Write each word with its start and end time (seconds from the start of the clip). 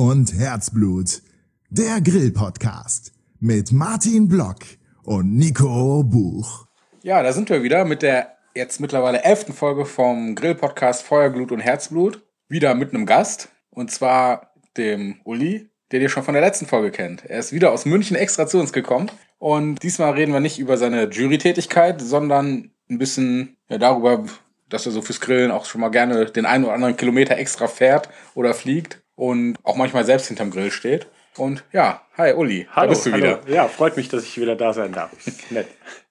Und 0.00 0.32
Herzblut. 0.32 1.22
Der 1.70 2.00
Grill-Podcast 2.00 3.12
mit 3.40 3.72
Martin 3.72 4.28
Block 4.28 4.58
und 5.02 5.34
Nico 5.34 6.04
Buch. 6.04 6.68
Ja, 7.02 7.20
da 7.24 7.32
sind 7.32 7.50
wir 7.50 7.64
wieder 7.64 7.84
mit 7.84 8.02
der 8.02 8.36
jetzt 8.54 8.80
mittlerweile 8.80 9.24
elften 9.24 9.52
Folge 9.52 9.84
vom 9.84 10.36
Grill-Podcast 10.36 11.02
Feuer, 11.02 11.30
Glut 11.30 11.50
und 11.50 11.58
Herzblut. 11.58 12.22
Wieder 12.48 12.76
mit 12.76 12.94
einem 12.94 13.06
Gast. 13.06 13.48
Und 13.70 13.90
zwar 13.90 14.52
dem 14.76 15.20
Uli, 15.24 15.68
der 15.90 16.00
ihr 16.00 16.08
schon 16.08 16.22
von 16.22 16.34
der 16.34 16.44
letzten 16.44 16.66
Folge 16.66 16.92
kennt. 16.92 17.24
Er 17.24 17.40
ist 17.40 17.52
wieder 17.52 17.72
aus 17.72 17.84
München 17.84 18.16
extra 18.16 18.46
zu 18.46 18.60
uns 18.60 18.72
gekommen. 18.72 19.10
Und 19.38 19.82
diesmal 19.82 20.12
reden 20.12 20.32
wir 20.32 20.38
nicht 20.38 20.60
über 20.60 20.76
seine 20.76 21.10
Jury-Tätigkeit, 21.10 22.00
sondern 22.00 22.70
ein 22.88 22.98
bisschen 22.98 23.56
ja, 23.68 23.78
darüber, 23.78 24.24
dass 24.68 24.86
er 24.86 24.92
so 24.92 25.02
fürs 25.02 25.20
Grillen 25.20 25.50
auch 25.50 25.64
schon 25.64 25.80
mal 25.80 25.88
gerne 25.88 26.26
den 26.26 26.46
einen 26.46 26.62
oder 26.62 26.74
anderen 26.74 26.96
Kilometer 26.96 27.36
extra 27.36 27.66
fährt 27.66 28.08
oder 28.36 28.54
fliegt 28.54 29.02
und 29.18 29.56
auch 29.64 29.74
manchmal 29.74 30.04
selbst 30.04 30.28
hinterm 30.28 30.50
Grill 30.50 30.70
steht. 30.70 31.08
Und 31.36 31.64
ja, 31.72 32.02
hi 32.16 32.32
Uli, 32.32 32.68
hallo, 32.70 32.86
da 32.86 32.90
bist 32.90 33.06
du 33.06 33.12
hallo. 33.12 33.22
wieder. 33.22 33.40
Ja, 33.48 33.66
freut 33.68 33.96
mich, 33.96 34.08
dass 34.08 34.22
ich 34.22 34.40
wieder 34.40 34.54
da 34.54 34.72
sein 34.72 34.92
darf. 34.92 35.10
Nett. 35.50 35.66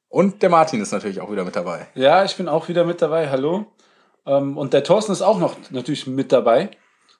Und 0.10 0.42
der 0.42 0.50
Martin 0.50 0.82
ist 0.82 0.92
natürlich 0.92 1.22
auch 1.22 1.32
wieder 1.32 1.46
mit 1.46 1.56
dabei. 1.56 1.88
Ja, 1.96 2.24
ich 2.26 2.36
bin 2.36 2.48
auch 2.50 2.68
wieder 2.68 2.84
mit 2.84 3.02
dabei. 3.02 3.30
Hallo. 3.30 3.66
Ähm, 4.26 4.58
Und 4.58 4.74
der 4.74 4.84
Thorsten 4.84 5.14
ist 5.14 5.22
auch 5.22 5.40
noch 5.40 5.56
natürlich 5.70 6.06
mit 6.06 6.32
dabei. 6.32 6.70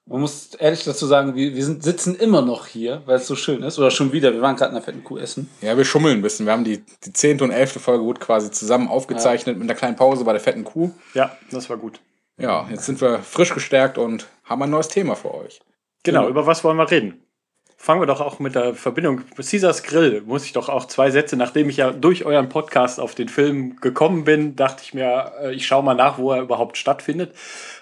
Man 0.06 0.22
muss 0.22 0.54
ehrlich 0.56 0.84
dazu 0.86 1.06
sagen, 1.06 1.36
wir, 1.36 1.54
wir 1.56 1.66
sind, 1.66 1.84
sitzen 1.84 2.16
immer 2.16 2.42
noch 2.42 2.68
hier, 2.68 3.02
weil 3.06 3.18
es 3.18 3.28
so 3.28 3.36
schön 3.36 3.64
ist. 3.64 3.78
Oder 3.80 3.92
schon 3.92 4.12
wieder. 4.14 4.34
Wir 4.34 4.42
waren 4.42 4.56
gerade 4.56 4.70
in 4.70 4.76
der 4.76 4.84
fetten 4.84 5.04
Kuh 5.04 5.18
essen. 5.18 5.50
Ja, 5.62 5.76
wir 5.78 5.84
schummeln 5.86 6.20
ein 6.20 6.22
bisschen. 6.22 6.46
Wir 6.46 6.54
haben 6.54 6.64
die, 6.64 6.84
die 7.06 7.14
zehnte 7.14 7.44
und 7.44 7.52
elfte 7.52 7.80
Folge 7.80 8.04
gut 8.04 8.20
quasi 8.20 8.52
zusammen 8.52 8.88
aufgezeichnet 8.90 9.58
mit 9.58 9.70
einer 9.70 9.78
kleinen 9.78 9.96
Pause 9.98 10.24
bei 10.24 10.32
der 10.34 10.42
fetten 10.42 10.64
Kuh. 10.64 10.92
Ja, 11.14 11.38
das 11.52 11.70
war 11.70 11.78
gut. 11.78 12.00
Ja, 12.38 12.68
jetzt 12.70 12.86
sind 12.86 13.02
wir 13.02 13.20
frisch 13.20 13.54
gestärkt 13.54 13.98
und 13.98 14.28
haben 14.46 14.62
ein 14.64 14.70
neues 14.70 14.88
Thema 14.90 15.16
für 15.16 15.34
euch. 15.34 15.60
Genau, 16.04 16.28
über 16.30 16.46
was 16.46 16.64
wollen 16.64 16.78
wir 16.78 16.90
reden? 16.90 17.24
Fangen 17.80 18.02
wir 18.02 18.08
doch 18.08 18.22
auch 18.22 18.40
mit 18.40 18.56
der 18.56 18.74
Verbindung. 18.74 19.22
Caesars 19.36 19.84
Grill 19.84 20.24
muss 20.26 20.46
ich 20.46 20.54
doch 20.54 20.68
auch 20.68 20.86
zwei 20.86 21.12
Sätze, 21.12 21.38
nachdem 21.38 21.70
ich 21.70 21.78
ja 21.78 21.92
durch 21.92 22.26
euren 22.26 22.50
Podcast 22.50 23.00
auf 23.00 23.14
den 23.14 23.30
Film 23.30 23.76
gekommen 23.82 24.24
bin, 24.24 24.56
dachte 24.56 24.82
ich 24.84 24.96
mir, 24.96 25.34
äh, 25.42 25.54
ich 25.54 25.68
schaue 25.68 25.84
mal 25.84 25.94
nach, 25.94 26.18
wo 26.18 26.32
er 26.32 26.42
überhaupt 26.42 26.78
stattfindet. 26.78 27.36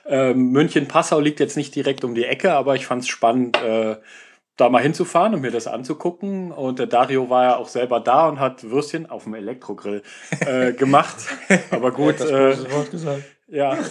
Ähm, 0.05 0.51
München-Passau 0.51 1.21
liegt 1.21 1.39
jetzt 1.39 1.55
nicht 1.55 1.73
direkt 1.73 2.03
um 2.03 2.13
die 2.13 2.25
Ecke, 2.25 2.51
aber 2.53 2.75
ich 2.75 2.85
fand 2.85 3.03
es 3.03 3.07
spannend, 3.07 3.61
äh, 3.63 3.95
da 4.57 4.69
mal 4.69 4.81
hinzufahren 4.81 5.33
und 5.33 5.41
mir 5.41 5.51
das 5.51 5.67
anzugucken. 5.67 6.51
Und 6.51 6.79
der 6.79 6.87
Dario 6.87 7.29
war 7.29 7.43
ja 7.43 7.55
auch 7.55 7.67
selber 7.67 7.99
da 7.99 8.27
und 8.27 8.39
hat 8.39 8.69
Würstchen 8.69 9.09
auf 9.09 9.23
dem 9.23 9.33
Elektrogrill 9.33 10.03
äh, 10.41 10.73
gemacht. 10.73 11.15
Aber 11.71 11.91
gut, 11.91 12.19
äh, 12.21 12.71
Wort 12.71 12.91
gesagt. 12.91 13.23
Ja. 13.47 13.77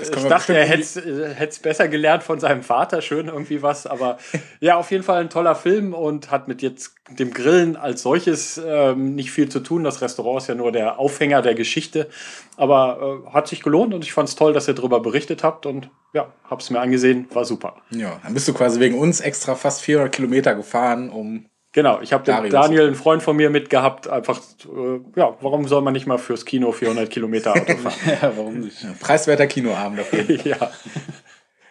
Ich 0.00 0.10
dachte, 0.10 0.56
er 0.56 0.66
hätte 0.66 1.48
es 1.48 1.58
besser 1.60 1.88
gelernt 1.88 2.22
von 2.22 2.40
seinem 2.40 2.62
Vater, 2.62 3.00
schön 3.00 3.28
irgendwie 3.28 3.62
was. 3.62 3.86
Aber 3.86 4.18
ja, 4.60 4.76
auf 4.76 4.90
jeden 4.90 5.04
Fall 5.04 5.20
ein 5.20 5.30
toller 5.30 5.54
Film 5.54 5.94
und 5.94 6.30
hat 6.30 6.48
mit 6.48 6.62
jetzt 6.62 6.96
dem 7.10 7.32
Grillen 7.32 7.76
als 7.76 8.02
solches 8.02 8.60
ähm, 8.64 9.14
nicht 9.14 9.30
viel 9.30 9.48
zu 9.48 9.60
tun. 9.60 9.84
Das 9.84 10.02
Restaurant 10.02 10.42
ist 10.42 10.48
ja 10.48 10.54
nur 10.54 10.72
der 10.72 10.98
Aufhänger 10.98 11.42
der 11.42 11.54
Geschichte. 11.54 12.08
Aber 12.56 13.22
äh, 13.24 13.32
hat 13.32 13.48
sich 13.48 13.62
gelohnt 13.62 13.94
und 13.94 14.04
ich 14.04 14.12
fand 14.12 14.28
es 14.28 14.34
toll, 14.34 14.52
dass 14.52 14.68
ihr 14.68 14.74
darüber 14.74 15.00
berichtet 15.00 15.44
habt. 15.44 15.64
Und 15.64 15.90
ja, 16.12 16.32
hab's 16.50 16.70
mir 16.70 16.80
angesehen, 16.80 17.26
war 17.32 17.44
super. 17.44 17.76
Ja, 17.90 18.20
dann 18.24 18.34
bist 18.34 18.48
du 18.48 18.52
quasi 18.52 18.80
wegen 18.80 18.98
uns 18.98 19.20
extra 19.20 19.54
fast 19.54 19.82
400 19.82 20.12
Kilometer 20.12 20.54
gefahren, 20.54 21.08
um. 21.08 21.46
Genau, 21.74 22.00
ich 22.00 22.12
habe 22.12 22.24
den. 22.24 22.48
Daniel, 22.50 22.86
einen 22.86 22.94
Freund 22.94 23.22
von 23.22 23.36
mir, 23.36 23.50
mitgehabt. 23.50 24.08
Einfach, 24.08 24.38
äh, 24.64 25.00
ja, 25.20 25.36
warum 25.40 25.68
soll 25.68 25.82
man 25.82 25.92
nicht 25.92 26.06
mal 26.06 26.18
fürs 26.18 26.44
Kino 26.46 26.72
400 26.72 27.10
Kilometer 27.10 27.52
Auto 27.52 27.76
fahren? 27.76 28.18
Ja, 28.22 28.32
warum 28.36 28.60
nicht? 28.60 28.78
Preiswerter 29.00 29.46
Kinoabend 29.46 29.98
dafür. 29.98 30.22
ja. 30.44 30.70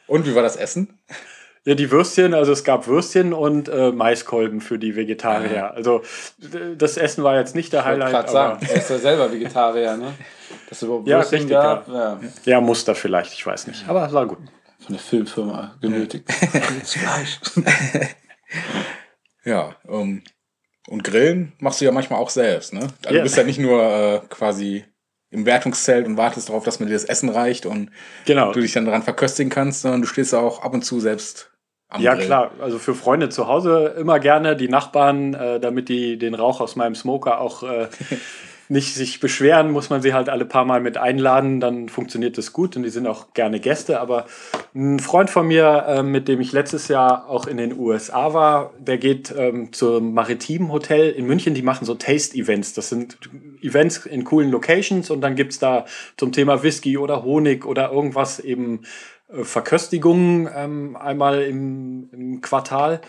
Und 0.06 0.28
wie 0.28 0.36
war 0.36 0.44
das 0.44 0.58
Essen? 0.58 1.00
Ja, 1.66 1.75
die 1.75 1.90
Würstchen, 1.90 2.34
also 2.34 2.52
es 2.52 2.66
gab 2.66 2.88
Würstchen 2.88 3.31
und 3.31 3.69
äh, 3.69 3.94
Maiskolben 3.94 4.59
für 4.59 4.78
die 4.78 4.97
Vegetarier. 4.97 5.72
Also 5.74 6.02
d- 6.38 6.75
das 6.78 6.97
Essen 6.97 7.24
war 7.24 7.38
jetzt 7.38 7.56
nicht 7.56 7.72
der 7.72 7.80
Ich 7.80 7.85
Highlight, 7.85 8.09
gerade 8.12 8.24
aber 8.28 8.31
sagen, 8.59 8.68
er 8.70 8.75
ist 8.75 8.90
ja 8.90 8.97
selber 8.97 9.31
Vegetarier, 9.31 9.96
ne? 9.96 10.14
Dass 10.68 10.80
es 10.80 10.84
überhaupt 10.84 11.08
Ja, 11.08 11.20
richtig, 11.22 11.47
gab. 11.50 11.88
Ja. 11.88 12.20
ja, 12.44 12.59
Muster 12.59 12.96
vielleicht, 12.96 13.31
ich 13.31 13.46
weiß 13.46 13.68
nicht. 13.68 13.88
Aber 13.88 14.06
es 14.06 14.12
war 14.12 14.25
gut. 14.25 14.40
Von 14.81 14.96
der 14.96 15.00
Filmfirma 15.00 15.75
genötigt. 15.80 16.30
Fleisch. 16.84 17.40
Ja, 19.46 19.76
ähm, 19.90 20.24
und 20.88 21.04
Grillen 21.04 21.54
machst 21.59 21.80
du 21.81 21.86
ja 21.86 21.92
manchmal 21.92 22.20
auch 22.20 22.30
selbst, 22.30 22.74
ne? 22.74 22.81
Also 22.81 22.96
Ja. 23.06 23.12
Du 23.12 23.22
bist 23.24 23.38
ja 23.38 23.44
nicht 23.44 23.59
nur 23.59 23.81
äh, 23.84 24.22
quasi 24.30 24.86
im 25.31 25.46
Wertungszelt 25.46 26.06
und 26.06 26.18
wartest 26.18 26.50
darauf, 26.50 26.64
dass 26.64 26.80
mir 26.80 26.86
dir 26.86 26.94
das 26.94 27.06
Essen 27.06 27.30
reicht 27.30 27.66
und 27.66 27.90
Genau. 28.26 28.52
du 28.52 28.59
dich 28.62 28.74
dann 28.74 28.86
daran 28.86 29.02
verköstigen 29.03 29.50
kannst, 29.50 29.82
sondern 29.82 30.02
du 30.02 30.08
stehst 30.08 30.34
auch 30.36 30.62
ab 30.62 30.74
und 30.74 30.84
zu 30.84 31.00
selbst 31.00 31.52
am 31.90 32.02
Ja, 32.02 32.14
Grill. 32.16 32.26
klar. 32.26 32.52
Also 32.59 32.78
für 32.80 32.94
Freunde 32.96 33.30
zu 33.30 33.48
Hause 33.48 33.96
immer 33.98 34.20
gerne, 34.20 34.56
die 34.56 34.68
Nachbarn, 34.68 35.34
äh, 35.34 35.59
damit 35.59 35.90
die 35.90 36.18
den 36.18 36.36
Rauch 36.36 36.62
aus 36.62 36.76
meinem 36.76 36.96
Smoker 36.96 37.40
auch 37.42 37.64
äh, 37.64 37.88
nicht 38.69 38.94
sich 38.94 39.19
beschweren, 39.19 39.72
muss 39.72 39.90
man 39.90 40.01
sie 40.01 40.13
halt 40.13 40.29
alle 40.29 40.46
paar 40.46 40.66
Mal 40.66 40.81
mit 40.81 40.97
einladen, 40.97 41.59
dann 41.59 41.90
funktioniert 41.90 42.38
das 42.38 42.53
gut 42.53 42.75
und 42.75 42.84
die 42.84 42.90
sind 42.90 43.07
auch 43.07 43.34
gerne 43.34 43.59
Gäste. 43.59 44.00
Aber 44.00 44.25
ein 44.74 45.00
Freund 45.00 45.29
von 45.29 45.47
mir, 45.47 45.85
äh, 45.88 46.03
mit 46.03 46.28
dem 46.28 46.40
ich 46.40 46.51
letztes 46.51 46.88
Jahr 46.88 47.29
auch 47.29 47.46
in 47.46 47.57
den 47.57 47.78
USA 47.78 48.34
war, 48.34 48.73
der 48.79 48.97
geht 48.97 49.34
ähm, 49.38 49.73
zum 49.73 50.13
Maritimen 50.13 50.72
Hotel 50.72 51.09
in 51.09 51.25
München, 51.25 51.53
die 51.53 51.62
machen 51.62 51.85
so 51.85 51.96
Taste-Events. 51.96 52.73
Das 52.73 52.90
sind 52.90 53.18
Events 53.62 54.06
in 54.06 54.23
coolen 54.23 54.50
Locations 54.50 55.09
und 55.09 55.22
dann 55.22 55.35
gibt's 55.35 55.59
da 55.59 55.85
zum 56.18 56.31
Thema 56.31 56.63
Whisky 56.63 56.97
oder 56.97 57.23
Honig 57.23 57.66
oder 57.66 57.91
irgendwas 57.91 58.40
eben 58.40 58.81
äh, 59.29 59.44
Verköstigungen 59.44 60.50
ähm, 60.56 60.96
einmal 60.96 61.41
im, 61.44 62.09
im 62.12 62.41
Quartal. 62.41 63.02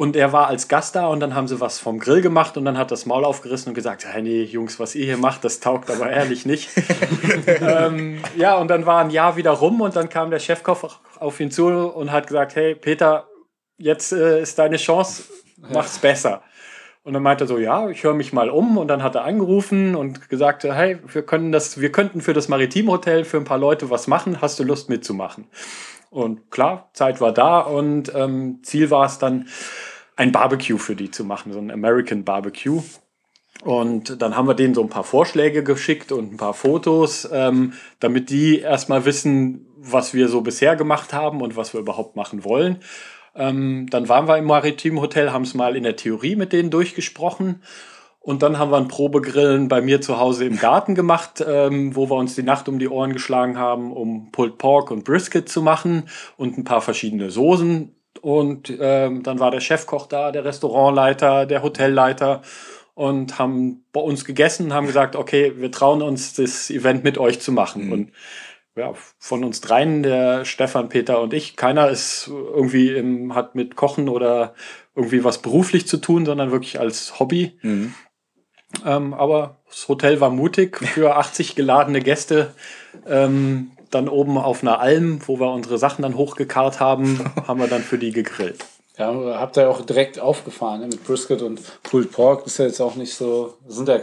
Und 0.00 0.16
er 0.16 0.32
war 0.32 0.46
als 0.46 0.66
Gast 0.68 0.96
da 0.96 1.08
und 1.08 1.20
dann 1.20 1.34
haben 1.34 1.46
sie 1.46 1.60
was 1.60 1.78
vom 1.78 1.98
Grill 1.98 2.22
gemacht 2.22 2.56
und 2.56 2.64
dann 2.64 2.78
hat 2.78 2.90
das 2.90 3.04
Maul 3.04 3.22
aufgerissen 3.22 3.68
und 3.68 3.74
gesagt, 3.74 4.06
hey, 4.06 4.22
nee, 4.22 4.44
Jungs, 4.44 4.80
was 4.80 4.94
ihr 4.94 5.04
hier 5.04 5.18
macht, 5.18 5.44
das 5.44 5.60
taugt 5.60 5.90
aber 5.90 6.08
ehrlich 6.08 6.46
nicht. 6.46 6.70
ähm, 7.60 8.22
ja, 8.34 8.56
und 8.56 8.68
dann 8.68 8.86
war 8.86 9.02
ein 9.02 9.10
Jahr 9.10 9.36
wieder 9.36 9.50
rum 9.50 9.82
und 9.82 9.96
dann 9.96 10.08
kam 10.08 10.30
der 10.30 10.38
Chefkoch 10.38 11.00
auf 11.18 11.38
ihn 11.38 11.50
zu 11.50 11.66
und 11.66 12.12
hat 12.12 12.28
gesagt, 12.28 12.56
hey, 12.56 12.74
Peter, 12.74 13.28
jetzt 13.76 14.14
äh, 14.14 14.40
ist 14.40 14.58
deine 14.58 14.78
Chance, 14.78 15.24
mach's 15.70 15.98
besser. 15.98 16.44
Und 17.02 17.12
dann 17.12 17.22
meinte 17.22 17.44
er 17.44 17.48
so, 17.48 17.58
ja, 17.58 17.90
ich 17.90 18.02
höre 18.02 18.14
mich 18.14 18.32
mal 18.32 18.48
um. 18.48 18.78
Und 18.78 18.88
dann 18.88 19.02
hat 19.02 19.16
er 19.16 19.24
angerufen 19.24 19.96
und 19.96 20.30
gesagt, 20.30 20.64
hey, 20.64 20.98
wir 21.12 21.26
können 21.26 21.52
das, 21.52 21.78
wir 21.78 21.92
könnten 21.92 22.22
für 22.22 22.32
das 22.32 22.48
Maritimhotel 22.48 23.24
für 23.24 23.36
ein 23.36 23.44
paar 23.44 23.58
Leute 23.58 23.90
was 23.90 24.06
machen. 24.06 24.40
Hast 24.40 24.58
du 24.58 24.64
Lust 24.64 24.88
mitzumachen? 24.88 25.46
Und 26.08 26.50
klar, 26.50 26.88
Zeit 26.94 27.20
war 27.20 27.32
da 27.32 27.60
und 27.60 28.12
ähm, 28.14 28.60
Ziel 28.62 28.90
war 28.90 29.04
es 29.04 29.18
dann, 29.18 29.46
ein 30.20 30.32
Barbecue 30.32 30.76
für 30.76 30.94
die 30.94 31.10
zu 31.10 31.24
machen, 31.24 31.50
so 31.50 31.58
ein 31.58 31.70
American 31.70 32.24
Barbecue. 32.24 32.82
Und 33.64 34.20
dann 34.20 34.36
haben 34.36 34.46
wir 34.46 34.54
denen 34.54 34.74
so 34.74 34.82
ein 34.82 34.90
paar 34.90 35.04
Vorschläge 35.04 35.64
geschickt 35.64 36.12
und 36.12 36.34
ein 36.34 36.36
paar 36.36 36.52
Fotos, 36.52 37.26
ähm, 37.32 37.72
damit 38.00 38.28
die 38.28 38.58
erstmal 38.58 39.06
wissen, 39.06 39.66
was 39.78 40.12
wir 40.12 40.28
so 40.28 40.42
bisher 40.42 40.76
gemacht 40.76 41.14
haben 41.14 41.40
und 41.40 41.56
was 41.56 41.72
wir 41.72 41.80
überhaupt 41.80 42.16
machen 42.16 42.44
wollen. 42.44 42.80
Ähm, 43.34 43.86
dann 43.88 44.10
waren 44.10 44.28
wir 44.28 44.36
im 44.36 44.44
Maritim 44.44 45.00
Hotel, 45.00 45.32
haben 45.32 45.44
es 45.44 45.54
mal 45.54 45.74
in 45.74 45.84
der 45.84 45.96
Theorie 45.96 46.36
mit 46.36 46.52
denen 46.52 46.68
durchgesprochen. 46.68 47.62
Und 48.18 48.42
dann 48.42 48.58
haben 48.58 48.70
wir 48.70 48.76
ein 48.76 48.88
Probegrillen 48.88 49.68
bei 49.68 49.80
mir 49.80 50.02
zu 50.02 50.18
Hause 50.18 50.44
im 50.44 50.58
Garten 50.58 50.94
gemacht, 50.94 51.42
ähm, 51.46 51.96
wo 51.96 52.10
wir 52.10 52.16
uns 52.16 52.34
die 52.34 52.42
Nacht 52.42 52.68
um 52.68 52.78
die 52.78 52.90
Ohren 52.90 53.14
geschlagen 53.14 53.56
haben, 53.56 53.90
um 53.90 54.30
Pulled 54.32 54.58
Pork 54.58 54.90
und 54.90 55.04
Brisket 55.04 55.48
zu 55.48 55.62
machen 55.62 56.10
und 56.36 56.58
ein 56.58 56.64
paar 56.64 56.82
verschiedene 56.82 57.30
Soßen. 57.30 57.94
Und 58.20 58.72
ähm, 58.80 59.22
dann 59.22 59.38
war 59.40 59.50
der 59.50 59.60
Chefkoch 59.60 60.06
da, 60.06 60.30
der 60.32 60.44
Restaurantleiter, 60.44 61.46
der 61.46 61.62
Hotelleiter 61.62 62.42
und 62.94 63.38
haben 63.38 63.84
bei 63.92 64.00
uns 64.00 64.24
gegessen 64.24 64.66
und 64.66 64.74
haben 64.74 64.86
gesagt, 64.86 65.16
okay, 65.16 65.54
wir 65.56 65.72
trauen 65.72 66.02
uns, 66.02 66.34
das 66.34 66.70
Event 66.70 67.02
mit 67.02 67.16
euch 67.16 67.40
zu 67.40 67.50
machen. 67.50 67.92
Und 67.92 68.12
ja, 68.76 68.92
von 69.18 69.42
uns 69.42 69.60
dreien, 69.60 70.02
der 70.02 70.44
Stefan, 70.44 70.88
Peter 70.88 71.20
und 71.20 71.34
ich, 71.34 71.56
keiner 71.56 71.88
ist 71.88 72.28
irgendwie 72.28 72.90
im, 72.90 73.34
hat 73.34 73.54
mit 73.54 73.74
Kochen 73.74 74.08
oder 74.08 74.54
irgendwie 74.94 75.24
was 75.24 75.38
beruflich 75.38 75.86
zu 75.86 75.96
tun, 75.96 76.26
sondern 76.26 76.50
wirklich 76.50 76.78
als 76.78 77.18
Hobby. 77.18 77.58
Mhm. 77.62 77.94
Ähm, 78.84 79.14
aber 79.14 79.56
das 79.68 79.88
Hotel 79.88 80.20
war 80.20 80.30
mutig 80.30 80.78
für 80.78 81.16
80 81.16 81.56
geladene 81.56 82.00
Gäste. 82.00 82.54
Ähm, 83.06 83.72
dann 83.90 84.08
oben 84.08 84.38
auf 84.38 84.62
einer 84.62 84.80
Alm, 84.80 85.20
wo 85.26 85.40
wir 85.40 85.52
unsere 85.52 85.78
Sachen 85.78 86.02
dann 86.02 86.16
hochgekarrt 86.16 86.80
haben, 86.80 87.32
haben 87.46 87.60
wir 87.60 87.68
dann 87.68 87.82
für 87.82 87.98
die 87.98 88.12
gegrillt. 88.12 88.64
Ja, 88.98 89.14
habt 89.38 89.56
ihr 89.56 89.70
auch 89.70 89.80
direkt 89.80 90.20
aufgefahren 90.20 90.80
ne? 90.80 90.86
mit 90.88 91.04
Brisket 91.04 91.42
und 91.42 91.60
Pulled 91.82 92.12
Pork. 92.12 92.46
Ist 92.46 92.58
ja 92.58 92.66
jetzt 92.66 92.80
auch 92.80 92.96
nicht 92.96 93.14
so. 93.14 93.54
Das 93.66 93.76
sind 93.76 93.88
ja 93.88 94.00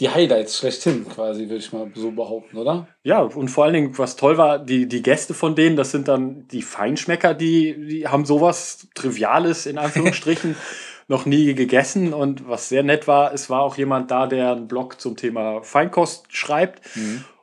die 0.00 0.08
Highlights 0.08 0.58
schlechthin, 0.58 1.06
quasi, 1.08 1.42
würde 1.42 1.56
ich 1.56 1.72
mal 1.72 1.90
so 1.94 2.10
behaupten, 2.10 2.56
oder? 2.56 2.88
Ja, 3.04 3.20
und 3.20 3.48
vor 3.48 3.64
allen 3.64 3.74
Dingen, 3.74 3.98
was 3.98 4.16
toll 4.16 4.38
war, 4.38 4.58
die, 4.58 4.88
die 4.88 5.02
Gäste 5.02 5.34
von 5.34 5.54
denen, 5.54 5.76
das 5.76 5.92
sind 5.92 6.08
dann 6.08 6.48
die 6.48 6.62
Feinschmecker, 6.62 7.32
die, 7.32 7.86
die 7.86 8.08
haben 8.08 8.24
sowas 8.24 8.88
Triviales 8.94 9.66
in 9.66 9.78
Anführungsstrichen 9.78 10.56
noch 11.08 11.26
nie 11.26 11.54
gegessen. 11.54 12.12
Und 12.12 12.48
was 12.48 12.68
sehr 12.68 12.82
nett 12.82 13.06
war, 13.06 13.32
es 13.32 13.50
war 13.50 13.62
auch 13.62 13.76
jemand 13.76 14.10
da, 14.10 14.26
der 14.26 14.52
einen 14.52 14.68
Blog 14.68 15.00
zum 15.00 15.16
Thema 15.16 15.62
Feinkost 15.62 16.26
schreibt. 16.28 16.80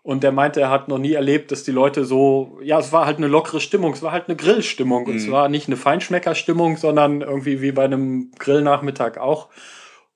Und 0.03 0.23
der 0.23 0.31
meinte, 0.31 0.59
er 0.61 0.71
hat 0.71 0.87
noch 0.87 0.97
nie 0.97 1.13
erlebt, 1.13 1.51
dass 1.51 1.63
die 1.63 1.71
Leute 1.71 2.05
so, 2.05 2.59
ja, 2.63 2.79
es 2.79 2.91
war 2.91 3.05
halt 3.05 3.17
eine 3.17 3.27
lockere 3.27 3.61
Stimmung, 3.61 3.93
es 3.93 4.01
war 4.01 4.11
halt 4.11 4.27
eine 4.27 4.35
Grillstimmung. 4.35 5.05
Und 5.05 5.15
es 5.17 5.29
war 5.31 5.47
nicht 5.47 5.67
eine 5.67 5.77
Feinschmeckerstimmung, 5.77 6.77
sondern 6.77 7.21
irgendwie 7.21 7.61
wie 7.61 7.71
bei 7.71 7.85
einem 7.85 8.31
Grillnachmittag 8.39 9.17
auch. 9.17 9.49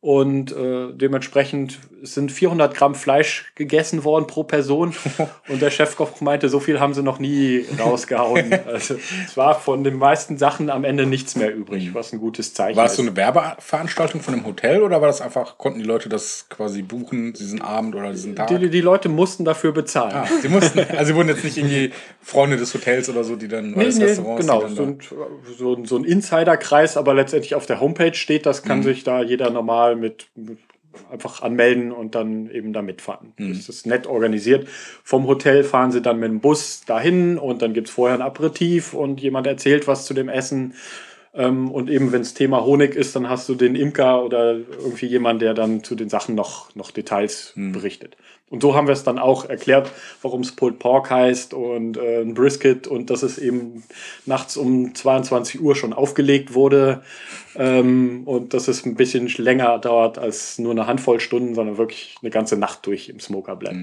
Und 0.06 0.52
äh, 0.52 0.94
dementsprechend 0.94 1.80
sind 2.04 2.32
400 2.32 2.76
Gramm 2.76 2.94
Fleisch 2.94 3.52
gegessen 3.56 4.04
worden 4.04 4.28
pro 4.28 4.44
Person. 4.44 4.94
Und 5.50 5.64
der 5.64 5.72
Chefkoch 5.72 6.22
meinte, 6.22 6.48
so 6.48 6.60
viel 6.60 6.80
haben 6.80 6.94
sie 6.94 7.02
noch 7.02 7.18
nie 7.18 7.66
rausgehauen. 7.80 8.52
Also 8.68 8.98
es 9.26 9.36
war 9.36 9.60
von 9.60 9.84
den 9.84 9.96
meisten 9.96 10.38
Sachen 10.38 10.70
am 10.70 10.84
Ende 10.84 11.08
nichts 11.08 11.36
mehr 11.36 11.56
übrig, 11.56 11.96
was 11.96 12.14
ein 12.14 12.20
gutes 12.20 12.54
Zeichen 12.54 12.78
War 12.78 12.84
das 12.84 12.98
so 12.98 13.02
ist. 13.02 13.08
eine 13.08 13.18
Werbeveranstaltung 13.18 14.22
von 14.22 14.36
einem 14.36 14.46
Hotel 14.46 14.84
oder 14.84 15.02
war 15.02 15.08
das 15.08 15.22
einfach, 15.22 15.58
konnten 15.58 15.80
die 15.80 15.86
Leute 15.86 16.08
das 16.08 16.46
quasi 16.50 16.84
buchen, 16.84 17.34
diesen 17.34 17.64
Abend 17.64 17.96
oder 17.96 18.12
diesen 18.12 18.36
Tag? 18.36 18.48
Die, 18.50 18.70
die 18.70 18.82
Leute 18.82 19.10
mussten 19.10 19.44
dafür 19.44 19.72
bezahlen. 19.72 20.14
Ah, 20.14 20.28
sie 20.40 20.50
mussten, 20.50 20.80
also 20.98 21.06
sie 21.06 21.16
wurden 21.16 21.30
jetzt 21.30 21.44
nicht 21.44 21.58
irgendwie 21.58 21.92
Freunde 22.22 22.58
des 22.58 22.72
Hotels 22.76 23.10
oder 23.10 23.24
so, 23.24 23.36
die 23.38 23.48
dann, 23.48 23.72
Nee, 23.72 23.86
des 23.86 23.98
nee, 23.98 24.04
Restaurants, 24.06 24.46
genau, 24.46 24.68
so 24.68 24.76
dann 24.76 24.88
ein, 24.90 25.00
so, 25.58 25.74
ein, 25.74 25.86
so 25.86 25.98
ein 25.98 26.04
Insiderkreis, 26.04 26.96
aber 26.96 27.16
letztendlich 27.16 27.56
auf 27.56 27.66
der 27.66 27.80
Homepage 27.80 28.14
steht, 28.14 28.46
das 28.46 28.64
Mhm. 28.64 28.68
kann 28.68 28.84
sich 28.84 29.04
da 29.04 29.24
jeder 29.24 29.50
normal 29.50 29.95
mit, 29.96 30.28
mit 30.36 30.60
einfach 31.12 31.42
anmelden 31.42 31.92
und 31.92 32.16
dann 32.16 32.50
eben 32.50 32.74
da 32.74 32.82
mitfahren. 32.82 33.34
Mhm. 33.38 33.54
Das 33.54 33.70
ist 33.70 33.86
nett 33.86 34.08
organisiert. 34.08 34.68
Vom 35.04 35.28
Hotel 35.28 35.64
fahren 35.64 35.92
sie 35.92 36.02
dann 36.02 36.20
mit 36.20 36.30
dem 36.30 36.40
Bus 36.40 36.84
dahin 36.86 37.38
und 37.38 37.62
dann 37.62 37.74
gibt's 37.74 37.92
vorher 37.92 38.18
ein 38.18 38.22
Aperitif 38.22 38.94
und 38.94 39.22
jemand 39.22 39.48
erzählt 39.48 39.88
was 39.88 40.06
zu 40.06 40.14
dem 40.14 40.30
Essen. 40.30 40.74
Ähm, 41.34 41.70
Und 41.70 41.90
eben, 41.90 42.12
wenn 42.12 42.22
das 42.22 42.34
Thema 42.34 42.64
Honig 42.64 42.96
ist, 42.96 43.16
dann 43.16 43.30
hast 43.30 43.50
du 43.50 43.56
den 43.56 43.76
Imker 43.76 44.24
oder 44.24 44.54
irgendwie 44.54 45.08
jemand, 45.08 45.42
der 45.42 45.54
dann 45.54 45.84
zu 45.84 45.96
den 45.96 46.10
Sachen 46.10 46.34
noch, 46.34 46.74
noch 46.76 46.92
Details 46.92 47.54
berichtet. 47.56 48.16
Und 48.50 48.62
so 48.62 48.76
haben 48.76 48.88
wir 48.88 48.94
es 48.94 49.04
dann 49.04 49.18
auch 49.18 49.50
erklärt, 49.50 49.92
warum 50.22 50.42
es 50.42 50.52
Pulled 50.52 50.78
Pork 50.78 51.10
heißt 51.10 51.54
und 51.54 51.98
äh, 51.98 52.22
ein 52.22 52.36
Brisket 52.36 52.86
und 52.88 53.10
dass 53.10 53.24
es 53.24 53.40
eben 53.40 53.84
nachts 54.26 54.56
um 54.56 54.94
22 54.94 55.62
Uhr 55.62 55.76
schon 55.76 55.94
aufgelegt 55.94 56.54
wurde 56.54 57.04
ähm, 57.56 58.22
und 58.26 58.54
dass 58.54 58.68
es 58.68 58.86
ein 58.86 58.96
bisschen 58.96 59.28
länger 59.28 59.80
dauert 59.80 60.20
als 60.20 60.60
nur 60.60 60.72
eine 60.72 60.86
Handvoll 60.86 61.20
Stunden, 61.20 61.56
sondern 61.56 61.78
wirklich 61.78 62.18
eine 62.22 62.30
ganze 62.30 62.56
Nacht 62.56 62.86
durch 62.86 63.10
im 63.10 63.20
Smoker 63.20 63.56
bleibt. 63.56 63.78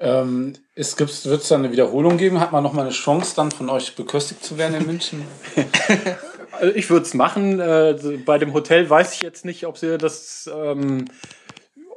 Ähm, 0.00 0.52
es 0.74 0.96
gibt, 0.96 1.24
wird 1.24 1.42
es 1.42 1.48
dann 1.48 1.64
eine 1.64 1.72
Wiederholung 1.72 2.18
geben? 2.18 2.40
Hat 2.40 2.52
man 2.52 2.62
noch 2.62 2.72
mal 2.72 2.82
eine 2.82 2.90
Chance, 2.90 3.34
dann 3.36 3.50
von 3.52 3.68
euch 3.68 3.94
beköstigt 3.94 4.44
zu 4.44 4.58
werden 4.58 4.74
in 4.74 4.86
München? 4.86 5.22
Also 6.60 6.74
ich 6.74 6.90
würde 6.90 7.06
es 7.06 7.14
machen. 7.14 7.60
Äh, 7.60 7.96
bei 8.24 8.38
dem 8.38 8.52
Hotel 8.52 8.88
weiß 8.88 9.14
ich 9.14 9.22
jetzt 9.22 9.44
nicht, 9.44 9.66
ob 9.66 9.78
sie 9.78 9.98
das, 9.98 10.50
ähm, 10.52 11.04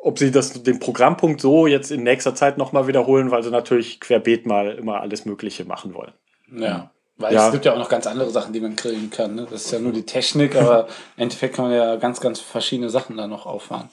ob 0.02 0.18
sie 0.20 0.32
das 0.32 0.64
den 0.64 0.80
Programmpunkt 0.80 1.42
so 1.42 1.68
jetzt 1.68 1.92
in 1.92 2.04
nächster 2.04 2.36
Zeit 2.36 2.58
nochmal 2.58 2.88
wiederholen, 2.88 3.32
weil 3.32 3.44
sie 3.44 3.52
natürlich 3.52 4.00
querbeet 4.00 4.46
mal 4.46 4.72
immer 4.72 5.00
alles 5.02 5.26
Mögliche 5.26 5.64
machen 5.66 5.94
wollen. 5.94 6.14
Ja. 6.52 6.92
Weil 7.18 7.34
Ja. 7.36 7.46
es 7.46 7.52
gibt 7.52 7.66
ja 7.66 7.74
auch 7.74 7.78
noch 7.78 7.90
ganz 7.90 8.08
andere 8.08 8.32
Sachen, 8.32 8.52
die 8.52 8.60
man 8.60 8.76
grillen 8.76 9.12
kann. 9.12 9.36
Ne? 9.36 9.48
Das 9.50 9.66
ist 9.66 9.72
ja 9.72 9.80
nur 9.80 9.92
die 9.92 10.06
Technik, 10.06 10.56
aber 10.56 10.88
im 11.18 11.24
Endeffekt 11.24 11.56
kann 11.56 11.66
man 11.66 11.74
ja 11.76 11.96
ganz, 11.98 12.20
ganz 12.20 12.40
verschiedene 12.40 12.90
Sachen 12.90 13.16
da 13.16 13.28
noch 13.28 13.46
auffahren. 13.46 13.90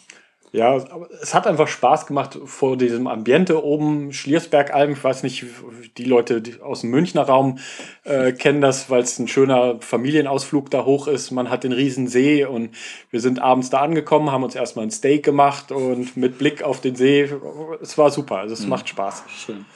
Ja, 0.52 0.72
aber 0.72 1.08
es 1.20 1.34
hat 1.34 1.46
einfach 1.46 1.68
Spaß 1.68 2.06
gemacht 2.06 2.38
vor 2.44 2.76
diesem 2.76 3.06
Ambiente 3.06 3.62
oben, 3.62 4.12
Schliersbergalm. 4.12 4.92
Ich 4.92 5.04
weiß 5.04 5.22
nicht, 5.22 5.44
die 5.98 6.04
Leute 6.04 6.42
aus 6.62 6.80
dem 6.80 6.90
Münchner 6.90 7.22
Raum 7.22 7.58
äh, 8.04 8.32
kennen 8.32 8.60
das, 8.60 8.88
weil 8.88 9.02
es 9.02 9.18
ein 9.18 9.28
schöner 9.28 9.80
Familienausflug 9.80 10.70
da 10.70 10.84
hoch 10.84 11.06
ist. 11.06 11.30
Man 11.30 11.50
hat 11.50 11.64
den 11.64 11.72
riesen 11.72 12.08
See 12.08 12.44
und 12.44 12.70
wir 13.10 13.20
sind 13.20 13.40
abends 13.40 13.70
da 13.70 13.80
angekommen, 13.80 14.32
haben 14.32 14.44
uns 14.44 14.54
erstmal 14.54 14.86
ein 14.86 14.90
Steak 14.90 15.24
gemacht 15.24 15.70
und 15.70 16.16
mit 16.16 16.38
Blick 16.38 16.62
auf 16.62 16.80
den 16.80 16.96
See. 16.96 17.28
Es 17.82 17.98
war 17.98 18.10
super, 18.10 18.38
also 18.38 18.54
es 18.54 18.66
macht 18.66 18.88
Spaß. 18.88 19.24
Schön. 19.28 19.66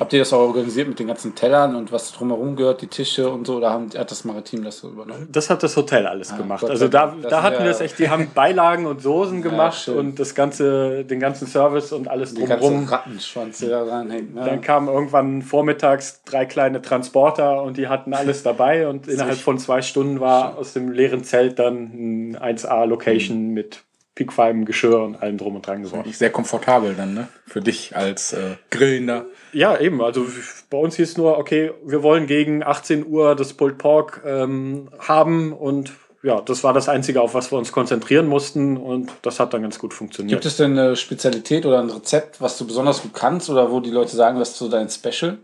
Habt 0.00 0.12
ihr 0.12 0.18
das 0.18 0.32
auch 0.32 0.40
organisiert 0.40 0.88
mit 0.88 0.98
den 0.98 1.06
ganzen 1.06 1.34
Tellern 1.34 1.76
und 1.76 1.92
was 1.92 2.12
drumherum 2.12 2.56
gehört, 2.56 2.82
die 2.82 2.88
Tische 2.88 3.28
und 3.30 3.46
so? 3.46 3.56
Oder 3.58 3.70
haben, 3.70 3.88
hat 3.96 4.10
das 4.10 4.24
Maritim 4.24 4.64
das 4.64 4.78
so 4.78 4.88
übernommen? 4.88 5.28
Das 5.30 5.50
hat 5.50 5.62
das 5.62 5.76
Hotel 5.76 6.06
alles 6.06 6.36
gemacht. 6.36 6.62
Gott 6.62 6.70
Also 6.70 6.88
da, 6.88 7.14
da 7.28 7.42
hatten 7.42 7.58
ja- 7.60 7.64
wir 7.64 7.70
es 7.70 7.80
echt, 7.80 7.98
die 7.98 8.08
haben 8.08 8.30
Beilagen 8.34 8.86
und 8.86 9.00
Soßen 9.02 9.40
gemacht 9.42 9.78
schön. 9.84 9.96
und 9.98 10.18
das 10.18 10.34
ganze, 10.34 11.04
den 11.04 11.20
ganzen 11.20 11.46
Service 11.46 11.92
und 11.92 12.08
alles 12.08 12.34
Die 12.34 12.40
drumherum. 12.40 12.84
Rattenschwanz, 12.86 13.58
der 13.58 13.68
da 13.70 13.84
reinhängt. 13.84 14.34
Ne? 14.34 14.42
Dann 14.44 14.60
kamen 14.60 14.88
irgendwann 14.88 15.42
vormittags 15.42 16.22
drei 16.24 16.44
kleine 16.44 16.82
Transporter 16.82 17.62
und 17.62 17.76
die 17.76 17.88
hatten 17.88 18.14
alles 18.14 18.42
dabei 18.42 18.88
und 18.88 19.06
innerhalb 19.06 19.38
von 19.38 19.58
zwei 19.58 19.80
Stunden 19.82 20.18
war 20.20 20.58
aus 20.58 20.72
dem 20.72 20.90
leeren 20.90 21.22
Zelt 21.24 21.58
dann 21.58 22.32
ein 22.32 22.36
1A-Location 22.36 23.50
mit 23.50 23.82
piekfeinem 24.14 24.64
Geschirr 24.64 25.02
und 25.02 25.16
allem 25.16 25.38
drum 25.38 25.56
und 25.56 25.66
dran 25.66 25.82
geworden. 25.82 26.12
Sehr 26.12 26.30
komfortabel 26.30 26.94
dann, 26.94 27.14
ne? 27.14 27.28
Für 27.46 27.60
dich 27.60 27.96
als 27.96 28.32
äh, 28.32 28.56
Grillender. 28.70 29.26
Ja, 29.52 29.78
eben. 29.78 30.00
Also 30.02 30.26
bei 30.70 30.78
uns 30.78 30.96
hieß 30.96 31.16
nur, 31.16 31.38
okay, 31.38 31.72
wir 31.84 32.02
wollen 32.02 32.26
gegen 32.26 32.62
18 32.62 33.06
Uhr 33.06 33.34
das 33.34 33.54
Pulled 33.54 33.78
Pork 33.78 34.22
ähm, 34.24 34.88
haben 34.98 35.52
und 35.52 35.92
ja, 36.22 36.40
das 36.40 36.64
war 36.64 36.72
das 36.72 36.88
Einzige, 36.88 37.20
auf 37.20 37.34
was 37.34 37.52
wir 37.52 37.58
uns 37.58 37.70
konzentrieren 37.70 38.26
mussten 38.26 38.78
und 38.78 39.12
das 39.22 39.40
hat 39.40 39.52
dann 39.52 39.60
ganz 39.60 39.78
gut 39.78 39.92
funktioniert. 39.92 40.40
Gibt 40.40 40.46
es 40.46 40.56
denn 40.56 40.78
eine 40.78 40.96
Spezialität 40.96 41.66
oder 41.66 41.80
ein 41.80 41.90
Rezept, 41.90 42.40
was 42.40 42.56
du 42.56 42.66
besonders 42.66 43.02
gut 43.02 43.12
kannst 43.12 43.50
oder 43.50 43.70
wo 43.70 43.80
die 43.80 43.90
Leute 43.90 44.16
sagen, 44.16 44.38
das 44.38 44.50
ist 44.50 44.58
so 44.58 44.70
dein 44.70 44.88
Special? 44.88 45.38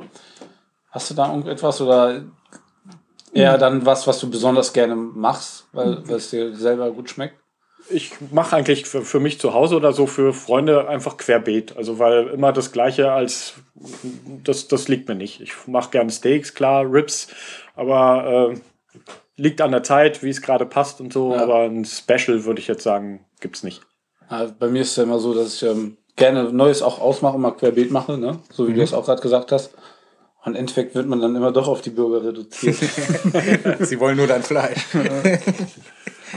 Hast 0.91 1.11
du 1.11 1.15
da 1.15 1.29
irgendetwas 1.29 1.81
oder 1.83 2.23
eher 3.33 3.59
dann 3.59 3.85
was, 3.85 4.07
was 4.07 4.21
du 4.21 4.31
besonders 4.31 4.73
gerne 4.73 4.97
machst, 4.97 5.67
weil, 5.73 6.09
weil 6.09 6.17
es 6.17 6.31
dir 6.31 6.57
selber 6.57 6.91
gut 6.93 7.11
schmeckt? 7.11 7.40
Ich 7.89 8.13
mache 8.31 8.57
eigentlich 8.57 8.87
für, 8.87 9.03
für 9.03 9.21
mich 9.21 9.41
zu 9.41 9.55
Hause 9.55 9.77
oder 9.77 9.93
so 9.93 10.07
für 10.07 10.33
Freunde 10.33 10.89
einfach 10.89 11.17
querbeet. 11.17 11.77
Also 11.77 11.99
weil 11.99 12.29
immer 12.29 12.53
das 12.53 12.73
Gleiche 12.73 13.13
als 13.13 13.55
das, 14.45 14.69
das 14.69 14.89
liegt 14.89 15.09
mir 15.09 15.15
nicht. 15.15 15.41
Ich 15.41 15.53
mache 15.67 15.91
gerne 15.91 16.11
Steaks, 16.11 16.55
klar, 16.55 16.85
Ribs, 16.91 17.29
aber 17.75 18.53
äh, 18.55 19.01
liegt 19.37 19.61
an 19.61 19.73
der 19.73 19.83
Zeit, 19.83 20.23
wie 20.23 20.31
es 20.31 20.43
gerade 20.43 20.67
passt 20.67 21.01
und 21.01 21.13
so. 21.13 21.35
Ja. 21.35 21.43
Aber 21.43 21.63
ein 21.63 21.85
Special 21.85 22.45
würde 22.45 22.61
ich 22.61 22.69
jetzt 22.69 22.83
sagen, 22.83 23.25
gibt's 23.41 23.63
nicht. 23.63 23.81
Ja, 24.31 24.47
bei 24.59 24.69
mir 24.69 24.83
ist 24.83 24.91
es 24.91 24.97
ja 24.97 25.03
immer 25.05 25.19
so, 25.19 25.35
dass 25.35 25.55
ich 25.55 25.63
ähm, 25.63 25.97
gerne 26.17 26.53
Neues 26.53 26.83
auch 26.83 27.01
ausmache 27.01 27.37
und 27.37 27.43
mal 27.43 27.53
querbeet 27.53 27.91
mache, 27.91 28.19
ne? 28.19 28.39
so 28.53 28.69
wie 28.69 28.75
du 28.75 28.81
das 28.81 28.93
auch 28.93 29.05
gerade 29.05 29.23
gesagt 29.23 29.51
hast. 29.53 29.75
Und 30.45 30.53
im 30.53 30.61
Endeffekt 30.61 30.95
wird 30.95 31.07
man 31.07 31.21
dann 31.21 31.37
immer 31.37 31.53
doch 31.53 31.69
auf 31.69 31.83
die 31.83 31.91
Bürger 31.91 32.25
reduziert. 32.25 32.77
Sie 33.81 34.01
wollen 34.01 34.17
nur 34.17 34.27
dein 34.27 34.43
Fleisch. 34.43 34.87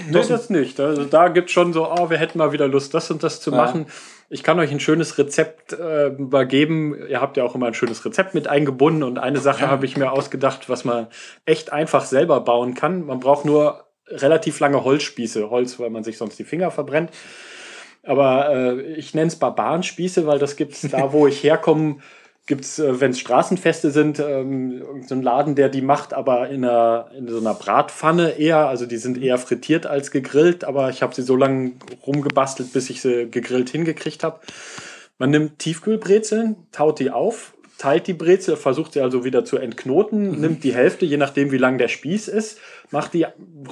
Nee, 0.10 0.24
das 0.28 0.50
nicht. 0.50 0.80
Also 0.80 1.06
da 1.06 1.28
gibt 1.28 1.52
schon 1.52 1.74
so, 1.74 1.90
oh, 1.90 2.10
wir 2.10 2.18
hätten 2.18 2.38
mal 2.38 2.52
wieder 2.52 2.68
Lust, 2.68 2.94
das 2.94 3.10
und 3.12 3.24
das 3.24 3.42
zu 3.42 3.52
Ja. 3.52 3.58
machen. 3.58 3.86
Ich 4.30 4.42
kann 4.44 4.60
euch 4.60 4.72
ein 4.72 4.80
schönes 4.80 5.18
Rezept 5.18 5.74
äh, 5.74 6.08
übergeben. 6.08 6.96
Ihr 7.08 7.22
habt 7.22 7.38
ja 7.38 7.44
auch 7.44 7.54
immer 7.56 7.68
ein 7.68 7.74
schönes 7.76 8.04
Rezept 8.04 8.34
mit 8.34 8.48
eingebunden 8.48 9.04
und 9.04 9.20
eine 9.20 9.40
Sache 9.40 9.68
habe 9.70 9.86
ich 9.86 9.96
mir 9.98 10.12
ausgedacht, 10.12 10.70
was 10.70 10.86
man 10.86 11.08
echt 11.46 11.72
einfach 11.72 12.06
selber 12.06 12.40
bauen 12.42 12.74
kann. 12.74 13.06
Man 13.06 13.20
braucht 13.20 13.46
nur 13.46 13.84
relativ 14.08 14.60
lange 14.60 14.84
Holzspieße. 14.84 15.50
Holz, 15.50 15.80
weil 15.80 15.90
man 15.92 16.04
sich 16.04 16.18
sonst 16.18 16.40
die 16.40 16.44
Finger 16.44 16.72
verbrennt. 16.72 17.12
Aber 18.04 18.50
äh, 18.54 18.82
ich 18.96 19.14
nenne 19.14 19.28
es 19.28 19.38
Barbarenspieße, 19.38 20.26
weil 20.28 20.40
das 20.40 20.56
gibt's 20.56 20.82
da, 20.82 21.14
wo 21.14 21.28
ich 21.28 21.44
herkomme, 21.44 21.98
gibt's, 22.46 22.80
äh, 22.80 23.00
wenn 23.00 23.12
es 23.12 23.20
Straßenfeste 23.20 23.92
sind, 23.92 24.20
ähm, 24.20 24.84
so 25.08 25.16
einen 25.16 25.24
Laden, 25.24 25.56
der 25.56 25.70
die 25.70 25.82
macht, 25.82 26.14
aber 26.14 26.50
in, 26.50 26.66
einer, 26.66 27.10
in 27.18 27.28
so 27.28 27.40
einer 27.40 27.54
Bratpfanne 27.54 28.32
eher. 28.32 28.68
Also 28.68 28.86
die 28.86 28.98
sind 28.98 29.22
eher 29.22 29.38
frittiert 29.38 29.86
als 29.86 30.12
gegrillt, 30.12 30.64
aber 30.64 30.90
ich 30.90 31.02
habe 31.02 31.16
sie 31.16 31.22
so 31.22 31.36
lange 31.36 31.74
rumgebastelt, 32.06 32.74
bis 32.74 32.90
ich 32.90 33.02
sie 33.02 33.30
gegrillt 33.30 33.70
hingekriegt 33.70 34.24
habe. 34.24 34.40
Man 35.18 35.30
nimmt 35.30 35.60
Tiefkühlbrezeln, 35.60 36.56
taut 36.72 37.00
die 37.00 37.12
auf, 37.12 37.54
teilt 37.78 38.08
die 38.08 38.14
Brezel, 38.14 38.58
versucht 38.58 38.94
sie 38.94 39.02
also 39.02 39.24
wieder 39.24 39.46
zu 39.46 39.58
entknoten, 39.58 40.40
nimmt 40.42 40.64
die 40.64 40.74
Hälfte, 40.74 41.06
je 41.06 41.18
nachdem 41.18 41.52
wie 41.52 41.58
lang 41.58 41.78
der 41.78 41.88
Spieß 41.88 42.28
ist, 42.28 42.60
macht 42.92 43.14
die, 43.14 43.26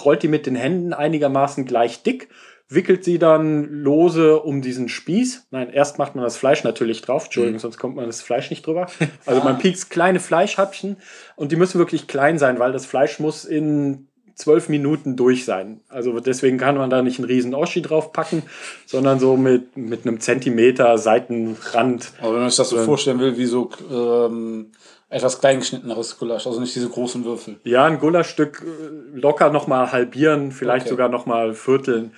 rollt 0.04 0.24
die 0.24 0.28
mit 0.28 0.46
den 0.46 0.56
Händen 0.56 0.94
einigermaßen 0.94 1.66
gleich 1.66 2.04
dick, 2.04 2.30
wickelt 2.74 3.04
sie 3.04 3.20
dann 3.20 3.66
lose 3.84 4.40
um 4.40 4.62
diesen 4.62 4.88
Spieß. 4.90 5.48
Nein, 5.52 5.70
erst 5.70 6.00
macht 6.00 6.16
man 6.16 6.24
das 6.24 6.38
Fleisch 6.38 6.64
natürlich 6.64 7.02
drauf, 7.02 7.26
Entschuldigung, 7.26 7.60
sonst 7.60 7.78
kommt 7.78 7.96
man 7.96 8.06
das 8.06 8.22
Fleisch 8.22 8.50
nicht 8.50 8.66
drüber. 8.66 8.88
Also 9.26 9.42
man 9.44 9.58
piekst 9.60 9.90
kleine 9.90 10.20
Fleischhäppchen 10.20 10.98
und 11.36 11.52
die 11.52 11.56
müssen 11.56 11.80
wirklich 11.80 12.08
klein 12.08 12.40
sein, 12.40 12.60
weil 12.60 12.72
das 12.72 12.86
Fleisch 12.86 13.20
muss 13.20 13.46
in 13.46 14.08
zwölf 14.36 14.70
Minuten 14.70 15.16
durch 15.16 15.46
sein. 15.46 15.82
Also 15.90 16.20
deswegen 16.20 16.58
kann 16.58 16.78
man 16.78 16.90
da 16.90 17.02
nicht 17.02 17.20
einen 17.20 17.28
riesen 17.28 17.54
Oschi 17.54 17.82
drauf 17.82 18.12
packen, 18.12 18.44
sondern 18.86 19.20
so 19.20 19.38
mit, 19.38 19.78
mit 19.78 20.06
einem 20.06 20.20
Zentimeter 20.20 20.98
Seitenrand. 20.98 22.14
Aber 22.20 22.34
wenn 22.34 22.42
man 22.42 22.50
sich 22.50 22.58
das 22.58 22.70
so 22.70 22.78
vorstellen 22.80 23.20
will, 23.20 23.38
wie 23.38 23.46
so 23.46 23.70
ähm, 23.92 24.72
etwas 25.10 25.40
kleingeschnitteneres 25.40 26.18
Gulasch, 26.18 26.48
also 26.48 26.60
nicht 26.60 26.74
diese 26.74 26.90
großen 26.90 27.24
Würfel. 27.26 27.60
Ja, 27.64 27.86
ein 27.86 28.00
Gulaschstück 28.00 28.64
äh, 28.66 29.18
locker 29.20 29.50
nochmal 29.50 29.92
halbieren, 29.92 30.52
vielleicht 30.52 30.86
Okay. 30.86 30.92
sogar 30.92 31.10
nochmal 31.10 31.54
vierteln. 31.54 32.12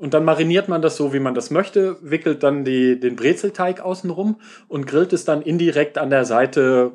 Und 0.00 0.14
dann 0.14 0.24
mariniert 0.24 0.66
man 0.68 0.80
das 0.80 0.96
so, 0.96 1.12
wie 1.12 1.20
man 1.20 1.34
das 1.34 1.50
möchte, 1.50 1.98
wickelt 2.00 2.42
dann 2.42 2.64
die, 2.64 2.98
den 2.98 3.16
Brezelteig 3.16 3.80
außenrum 3.80 4.40
und 4.66 4.86
grillt 4.86 5.12
es 5.12 5.26
dann 5.26 5.42
indirekt 5.42 5.98
an 5.98 6.08
der 6.08 6.24
Seite 6.24 6.92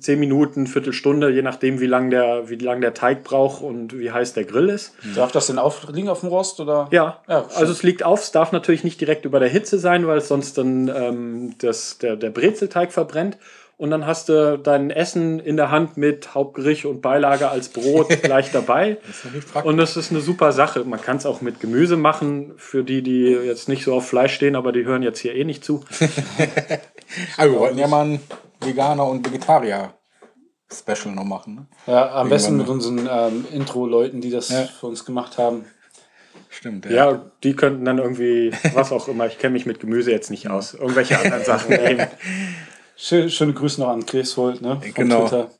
10 0.00 0.18
Minuten, 0.18 0.66
Viertelstunde, 0.66 1.28
je 1.28 1.42
nachdem, 1.42 1.80
wie 1.80 1.86
lang 1.86 2.08
der, 2.08 2.48
wie 2.48 2.56
lang 2.56 2.80
der 2.80 2.94
Teig 2.94 3.24
braucht 3.24 3.62
und 3.62 3.98
wie 3.98 4.10
heiß 4.10 4.32
der 4.32 4.44
Grill 4.44 4.70
ist. 4.70 4.94
Darf 5.14 5.32
das 5.32 5.48
denn 5.48 5.58
auf, 5.58 5.86
liegen 5.92 6.08
auf 6.08 6.20
dem 6.20 6.30
Rost? 6.30 6.58
Oder? 6.58 6.88
Ja, 6.92 7.20
Ja, 7.28 7.46
also 7.54 7.72
es 7.72 7.82
liegt 7.82 8.02
auf, 8.02 8.20
es 8.20 8.32
darf 8.32 8.52
natürlich 8.52 8.84
nicht 8.84 9.00
direkt 9.02 9.26
über 9.26 9.38
der 9.38 9.50
Hitze 9.50 9.78
sein, 9.78 10.06
weil 10.06 10.18
es 10.18 10.28
sonst 10.28 10.56
dann 10.56 10.88
ähm, 10.88 11.54
das, 11.58 11.98
der, 11.98 12.16
der 12.16 12.30
Brezelteig 12.30 12.90
verbrennt. 12.90 13.36
Und 13.78 13.90
dann 13.90 14.06
hast 14.06 14.30
du 14.30 14.58
dein 14.58 14.90
Essen 14.90 15.38
in 15.38 15.58
der 15.58 15.70
Hand 15.70 15.98
mit 15.98 16.34
Hauptgericht 16.34 16.86
und 16.86 17.02
Beilage 17.02 17.50
als 17.50 17.68
Brot 17.68 18.08
gleich 18.22 18.50
dabei. 18.50 18.96
Das 19.06 19.16
ist 19.16 19.24
natürlich 19.26 19.46
praktisch. 19.52 19.70
Und 19.70 19.76
das 19.76 19.96
ist 19.98 20.10
eine 20.10 20.20
super 20.22 20.52
Sache. 20.52 20.84
Man 20.84 21.00
kann 21.00 21.18
es 21.18 21.26
auch 21.26 21.42
mit 21.42 21.60
Gemüse 21.60 21.96
machen, 21.98 22.54
für 22.56 22.84
die, 22.84 23.02
die 23.02 23.24
jetzt 23.26 23.68
nicht 23.68 23.84
so 23.84 23.94
auf 23.94 24.08
Fleisch 24.08 24.34
stehen, 24.34 24.56
aber 24.56 24.72
die 24.72 24.84
hören 24.86 25.02
jetzt 25.02 25.18
hier 25.18 25.34
eh 25.34 25.44
nicht 25.44 25.62
zu. 25.62 25.84
Aber 27.36 27.50
wir 27.52 27.58
wollten 27.60 27.78
ja 27.78 27.86
mal 27.86 28.06
ein 28.06 28.20
Veganer 28.60 29.06
und 29.06 29.26
Vegetarier 29.30 29.92
Special 30.72 31.14
noch 31.14 31.24
machen. 31.24 31.54
Ne? 31.54 31.66
Ja, 31.86 32.12
am 32.14 32.28
besten 32.28 32.56
mit 32.56 32.66
Irgendwann 32.66 32.96
unseren 33.04 33.34
ähm, 33.34 33.44
Intro-Leuten, 33.52 34.20
die 34.20 34.30
das 34.30 34.48
Ja. 34.48 34.62
für 34.62 34.86
uns 34.86 35.04
gemacht 35.04 35.38
haben. 35.38 35.66
Stimmt. 36.48 36.86
Ja, 36.86 37.30
die 37.44 37.54
könnten 37.54 37.84
dann 37.84 37.98
irgendwie, 37.98 38.52
was 38.72 38.90
auch 38.90 39.06
immer, 39.08 39.26
ich 39.26 39.38
kenne 39.38 39.52
mich 39.52 39.66
mit 39.66 39.78
Gemüse 39.78 40.10
jetzt 40.10 40.30
nicht 40.30 40.48
aus, 40.48 40.72
irgendwelche 40.74 41.18
anderen 41.18 41.44
Sachen 41.44 41.70
nehmen. 41.82 42.06
Schön, 42.96 43.28
schöne 43.30 43.52
Grüße 43.52 43.80
noch 43.80 43.88
an 43.88 44.06
Chris 44.06 44.36
ne? 44.36 44.54
Von 44.60 44.80
Genau. 44.94 45.22
Twitter. 45.22 45.50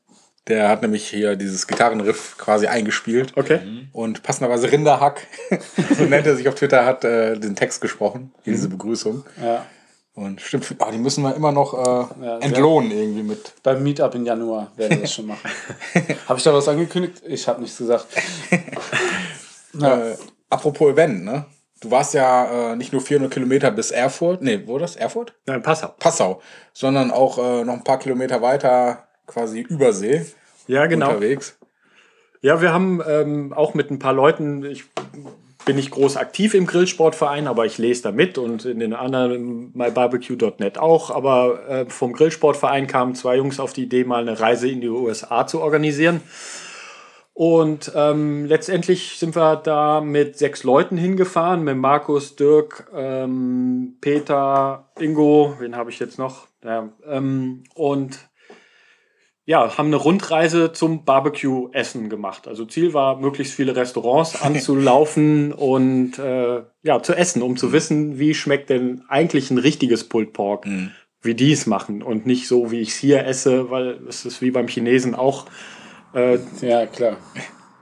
Der 0.47 0.69
hat 0.69 0.81
nämlich 0.81 1.07
hier 1.07 1.35
dieses 1.35 1.67
Gitarrenriff 1.67 2.37
quasi 2.37 2.67
eingespielt. 2.67 3.33
Okay. 3.35 3.59
Und 3.91 4.23
passenderweise 4.23 4.71
Rinderhack, 4.71 5.27
so 5.97 6.05
nennt 6.05 6.25
er 6.25 6.35
sich 6.35 6.47
auf 6.47 6.55
Twitter, 6.55 6.85
hat 6.85 7.03
äh, 7.03 7.37
den 7.37 7.55
Text 7.55 7.81
gesprochen, 7.81 8.33
hier 8.43 8.53
diese 8.53 8.69
Begrüßung. 8.69 9.25
Ja. 9.41 9.65
Und 10.13 10.41
stimmt, 10.41 10.65
ah, 10.79 10.89
die 10.89 10.97
müssen 10.97 11.21
wir 11.23 11.35
immer 11.35 11.51
noch 11.51 11.73
äh, 11.75 12.25
Ja, 12.25 12.39
entlohnen 12.39 12.89
irgendwie 12.89 13.23
mit. 13.23 13.53
Beim 13.61 13.83
Meetup 13.83 14.15
im 14.15 14.25
Januar 14.25 14.71
werden 14.75 14.91
wir 14.97 15.01
das 15.01 15.13
schon 15.13 15.27
machen. 15.27 15.51
habe 16.27 16.39
ich 16.39 16.43
da 16.43 16.53
was 16.53 16.67
angekündigt? 16.67 17.21
Ich 17.27 17.47
habe 17.47 17.61
nichts 17.61 17.77
gesagt. 17.77 18.07
Äh, 19.79 20.15
apropos 20.49 20.91
Event, 20.91 21.23
ne? 21.23 21.45
Du 21.81 21.91
warst 21.91 22.13
ja 22.13 22.71
äh, 22.71 22.75
nicht 22.75 22.91
nur 22.91 23.01
400 23.01 23.31
Kilometer 23.31 23.71
bis 23.71 23.91
Erfurt, 23.91 24.41
nee, 24.41 24.63
wo 24.65 24.77
das? 24.79 24.95
Erfurt? 24.95 25.33
Nein, 25.45 25.61
Passau. 25.61 25.93
Passau, 25.99 26.41
sondern 26.73 27.11
auch 27.11 27.37
äh, 27.37 27.63
noch 27.63 27.73
ein 27.73 27.83
paar 27.83 27.99
Kilometer 27.99 28.41
weiter 28.41 29.07
quasi 29.27 29.61
Übersee 29.61 30.25
Ja, 30.67 30.87
genau. 30.87 31.09
unterwegs. 31.09 31.57
Ja, 32.41 32.61
wir 32.61 32.73
haben 32.73 33.01
ähm, 33.07 33.53
auch 33.53 33.73
mit 33.73 33.91
ein 33.91 33.99
paar 33.99 34.13
Leuten, 34.13 34.63
ich 34.63 34.85
bin 35.65 35.75
nicht 35.75 35.91
groß 35.91 36.17
aktiv 36.17 36.53
im 36.53 36.65
Grillsportverein, 36.65 37.45
aber 37.45 37.65
ich 37.65 37.77
lese 37.77 38.03
da 38.03 38.11
mit 38.11 38.37
und 38.37 38.63
in 38.65 38.79
den 38.79 38.93
anderen 38.93 39.71
mybarbecue.net 39.75 40.77
auch. 40.77 41.11
Aber 41.11 41.67
äh, 41.67 41.85
vom 41.89 42.13
Grillsportverein 42.13 42.87
kamen 42.87 43.15
zwei 43.15 43.35
Jungs 43.35 43.59
auf 43.59 43.73
die 43.73 43.83
Idee, 43.83 44.05
mal 44.05 44.21
eine 44.21 44.39
Reise 44.39 44.69
in 44.69 44.81
die 44.81 44.87
USA 44.87 45.45
zu 45.45 45.59
organisieren. 45.61 46.21
Und 47.37 47.91
ähm, 47.93 48.45
letztendlich 48.45 49.19
sind 49.19 49.35
wir 49.35 49.57
da 49.57 50.01
mit 50.01 50.39
sechs 50.39 50.63
Leuten 50.63 50.97
hingefahren, 50.97 51.63
mit 51.63 51.77
Markus, 51.77 52.35
Dirk, 52.35 52.89
ähm, 52.95 53.97
Peter, 54.01 54.89
Ingo, 54.97 55.53
wen 55.59 55.75
habe 55.75 55.91
ich 55.91 55.99
jetzt 55.99 56.17
noch? 56.17 56.47
Ja, 56.63 56.89
ähm, 57.07 57.63
und 57.75 58.17
ja, 59.45 59.77
haben 59.77 59.85
eine 59.85 59.97
Rundreise 59.97 60.71
zum 60.71 61.05
Barbecue-Essen 61.05 62.09
gemacht. 62.09 62.47
Also 62.47 62.65
Ziel 62.65 62.95
war, 62.95 63.19
möglichst 63.19 63.53
viele 63.53 63.75
Restaurants 63.75 64.41
anzulaufen 64.41 65.53
und 65.53 66.17
äh, 66.17 66.63
ja, 66.81 67.03
zu 67.03 67.13
essen, 67.13 67.43
um 67.43 67.55
zu 67.55 67.71
wissen, 67.71 68.17
wie 68.17 68.33
schmeckt 68.33 68.71
denn 68.71 69.03
eigentlich 69.09 69.51
ein 69.51 69.59
richtiges 69.59 70.09
Pulled 70.09 70.33
Pork, 70.33 70.65
wie 71.21 71.35
die 71.35 71.51
es 71.51 71.67
machen 71.67 72.01
und 72.01 72.25
nicht 72.25 72.47
so, 72.47 72.71
wie 72.71 72.79
ich 72.79 72.89
es 72.89 72.95
hier 72.95 73.27
esse, 73.27 73.69
weil 73.69 73.99
es 74.09 74.25
ist 74.25 74.41
wie 74.41 74.49
beim 74.49 74.67
Chinesen 74.67 75.13
auch. 75.13 75.45
Äh, 76.13 76.39
Ja, 76.61 76.85
klar. 76.85 77.17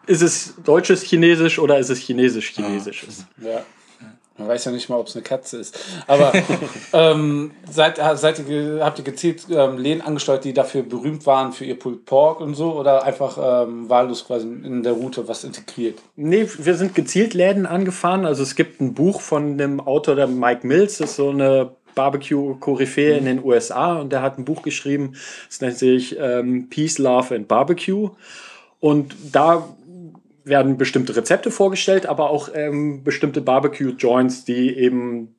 ist 0.07 0.21
es 0.21 0.55
deutsches 0.63 1.01
Chinesisch 1.03 1.59
oder 1.59 1.77
ist 1.79 1.89
es 1.89 1.99
chinesisch-chinesisches? 1.99 3.25
Ja. 3.41 3.61
Man 4.37 4.49
weiß 4.49 4.65
ja 4.65 4.71
nicht 4.73 4.89
mal, 4.89 4.97
ob 4.97 5.07
es 5.07 5.15
eine 5.15 5.23
Katze 5.23 5.57
ist. 5.59 5.79
Aber 6.07 6.33
ähm, 6.93 7.51
seid, 7.71 8.01
seid 8.15 8.45
ihr, 8.49 8.81
habt 8.83 8.97
ihr 8.99 9.05
gezielt 9.05 9.45
ähm, 9.49 9.77
Läden 9.77 10.01
angesteuert, 10.01 10.43
die 10.43 10.51
dafür 10.51 10.83
berühmt 10.83 11.25
waren 11.25 11.53
für 11.53 11.63
ihr 11.63 11.79
Pulled 11.79 12.05
Pork 12.05 12.41
und 12.41 12.53
so? 12.53 12.73
Oder 12.73 13.03
einfach 13.05 13.37
ähm, 13.65 13.87
wahllos 13.87 14.25
quasi 14.27 14.45
in 14.45 14.83
der 14.83 14.91
Route 14.91 15.29
was 15.29 15.45
integriert? 15.45 15.99
Nee, 16.17 16.49
wir 16.57 16.75
sind 16.75 16.93
gezielt 16.95 17.33
Läden 17.33 17.65
angefahren. 17.65 18.25
Also 18.25 18.43
es 18.43 18.55
gibt 18.55 18.81
ein 18.81 18.93
Buch 18.93 19.21
von 19.21 19.57
dem 19.57 19.79
Autor, 19.79 20.15
der 20.15 20.27
Mike 20.27 20.67
Mills, 20.67 20.97
das 20.97 21.11
ist 21.11 21.15
so 21.15 21.29
eine 21.29 21.71
Barbecue-Koryphäe 21.95 23.17
in 23.17 23.25
den 23.25 23.43
USA 23.43 23.95
und 23.95 24.11
der 24.11 24.21
hat 24.21 24.37
ein 24.37 24.45
Buch 24.45 24.61
geschrieben, 24.61 25.15
das 25.47 25.61
nennt 25.61 25.77
sich 25.77 26.17
ähm, 26.19 26.69
Peace, 26.69 26.97
Love 26.97 27.35
and 27.35 27.47
Barbecue. 27.47 28.09
Und 28.79 29.15
da 29.31 29.75
werden 30.43 30.77
bestimmte 30.77 31.15
Rezepte 31.15 31.49
vorgestellt, 31.49 32.05
aber 32.05 32.29
auch 32.29 32.49
ähm, 32.53 33.03
bestimmte 33.03 33.41
Barbecue-Joints, 33.41 34.45
die 34.45 34.77
eben 34.77 35.35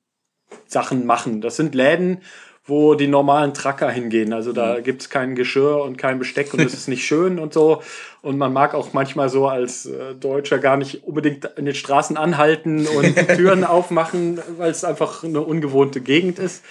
Sachen 0.67 1.07
machen. 1.07 1.41
Das 1.41 1.57
sind 1.57 1.75
Läden, 1.75 2.23
wo 2.67 2.95
die 2.95 3.07
normalen 3.07 3.55
Tracker 3.55 3.91
hingehen. 3.91 4.33
Also 4.33 4.53
da 4.53 4.81
gibt 4.81 5.03
es 5.03 5.11
kein 5.11 5.37
Geschirr 5.37 5.83
und 5.83 5.99
kein 5.99 6.19
Besteck 6.19 6.53
und 6.53 6.61
es 6.61 6.75
ist 6.75 6.89
nicht 6.89 7.07
schön 7.07 7.39
und 7.39 7.53
so. 7.53 7.83
Und 8.23 8.39
man 8.39 8.53
mag 8.53 8.75
auch 8.75 8.93
manchmal 8.93 9.29
so 9.29 9.47
als 9.47 9.87
äh, 9.87 10.15
Deutscher 10.15 10.59
gar 10.59 10.77
nicht 10.77 11.05
unbedingt 11.05 11.45
in 11.57 11.65
den 11.65 11.75
Straßen 11.75 12.17
anhalten 12.17 12.87
und 12.89 13.15
Türen 13.37 13.63
aufmachen, 13.63 14.41
weil 14.59 14.71
es 14.71 14.83
einfach 14.83 15.23
eine 15.23 15.43
ungewohnte 15.43 16.01
Gegend 16.01 16.41
ist. 16.41 16.65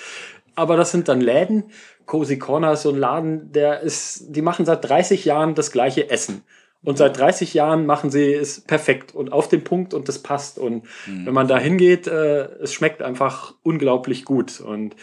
Aber 0.56 0.76
das 0.76 0.92
sind 0.92 1.08
dann 1.08 1.22
Läden. 1.22 1.64
Cozy 2.06 2.38
Corner 2.38 2.74
ist 2.74 2.84
so 2.84 2.90
ein 2.90 2.98
Laden, 2.98 3.52
der 3.52 3.80
ist, 3.82 4.36
die 4.36 4.42
machen 4.42 4.66
seit 4.66 4.88
30 4.88 5.26
Jahren 5.26 5.56
das 5.56 5.72
gleiche 5.72 6.10
Essen. 6.10 6.44
Und 6.84 7.00
seit 7.00 7.18
30 7.18 7.56
Jahren 7.56 7.88
machen 7.88 8.12
sie 8.12 8.32
es 8.32 8.62
perfekt 8.62 9.16
und 9.16 9.34
auf 9.34 9.48
den 9.48 9.64
Punkt 9.64 9.96
und 9.96 10.08
das 10.08 10.20
passt. 10.20 10.60
Und 10.60 10.84
wenn 11.08 11.34
man 11.34 11.48
da 11.48 11.58
hingeht, 11.58 12.06
äh, 12.06 12.44
es 12.62 12.74
schmeckt 12.74 13.02
einfach 13.02 13.56
unglaublich 13.64 14.24
gut. 14.24 14.60
Und 14.60 14.96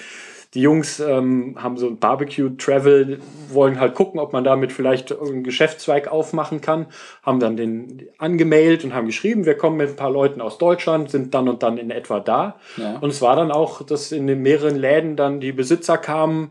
die 0.54 0.60
Jungs 0.60 1.00
ähm, 1.00 1.56
haben 1.58 1.78
so 1.78 1.86
ein 1.86 1.98
Barbecue-Travel, 1.98 3.20
wollen 3.48 3.80
halt 3.80 3.94
gucken, 3.94 4.20
ob 4.20 4.34
man 4.34 4.44
damit 4.44 4.70
vielleicht 4.70 5.10
einen 5.10 5.44
Geschäftszweig 5.44 6.08
aufmachen 6.08 6.60
kann, 6.60 6.86
haben 7.22 7.40
dann 7.40 7.56
den 7.56 8.08
angemailt 8.18 8.84
und 8.84 8.92
haben 8.92 9.06
geschrieben, 9.06 9.46
wir 9.46 9.56
kommen 9.56 9.78
mit 9.78 9.88
ein 9.88 9.96
paar 9.96 10.10
Leuten 10.10 10.42
aus 10.42 10.58
Deutschland, 10.58 11.10
sind 11.10 11.32
dann 11.32 11.48
und 11.48 11.62
dann 11.62 11.78
in 11.78 11.90
etwa 11.90 12.20
da. 12.20 12.56
Ja. 12.76 12.98
Und 13.00 13.10
es 13.10 13.22
war 13.22 13.34
dann 13.34 13.50
auch, 13.50 13.82
dass 13.82 14.12
in 14.12 14.26
den 14.26 14.42
mehreren 14.42 14.76
Läden 14.76 15.16
dann 15.16 15.40
die 15.40 15.52
Besitzer 15.52 15.96
kamen, 15.96 16.50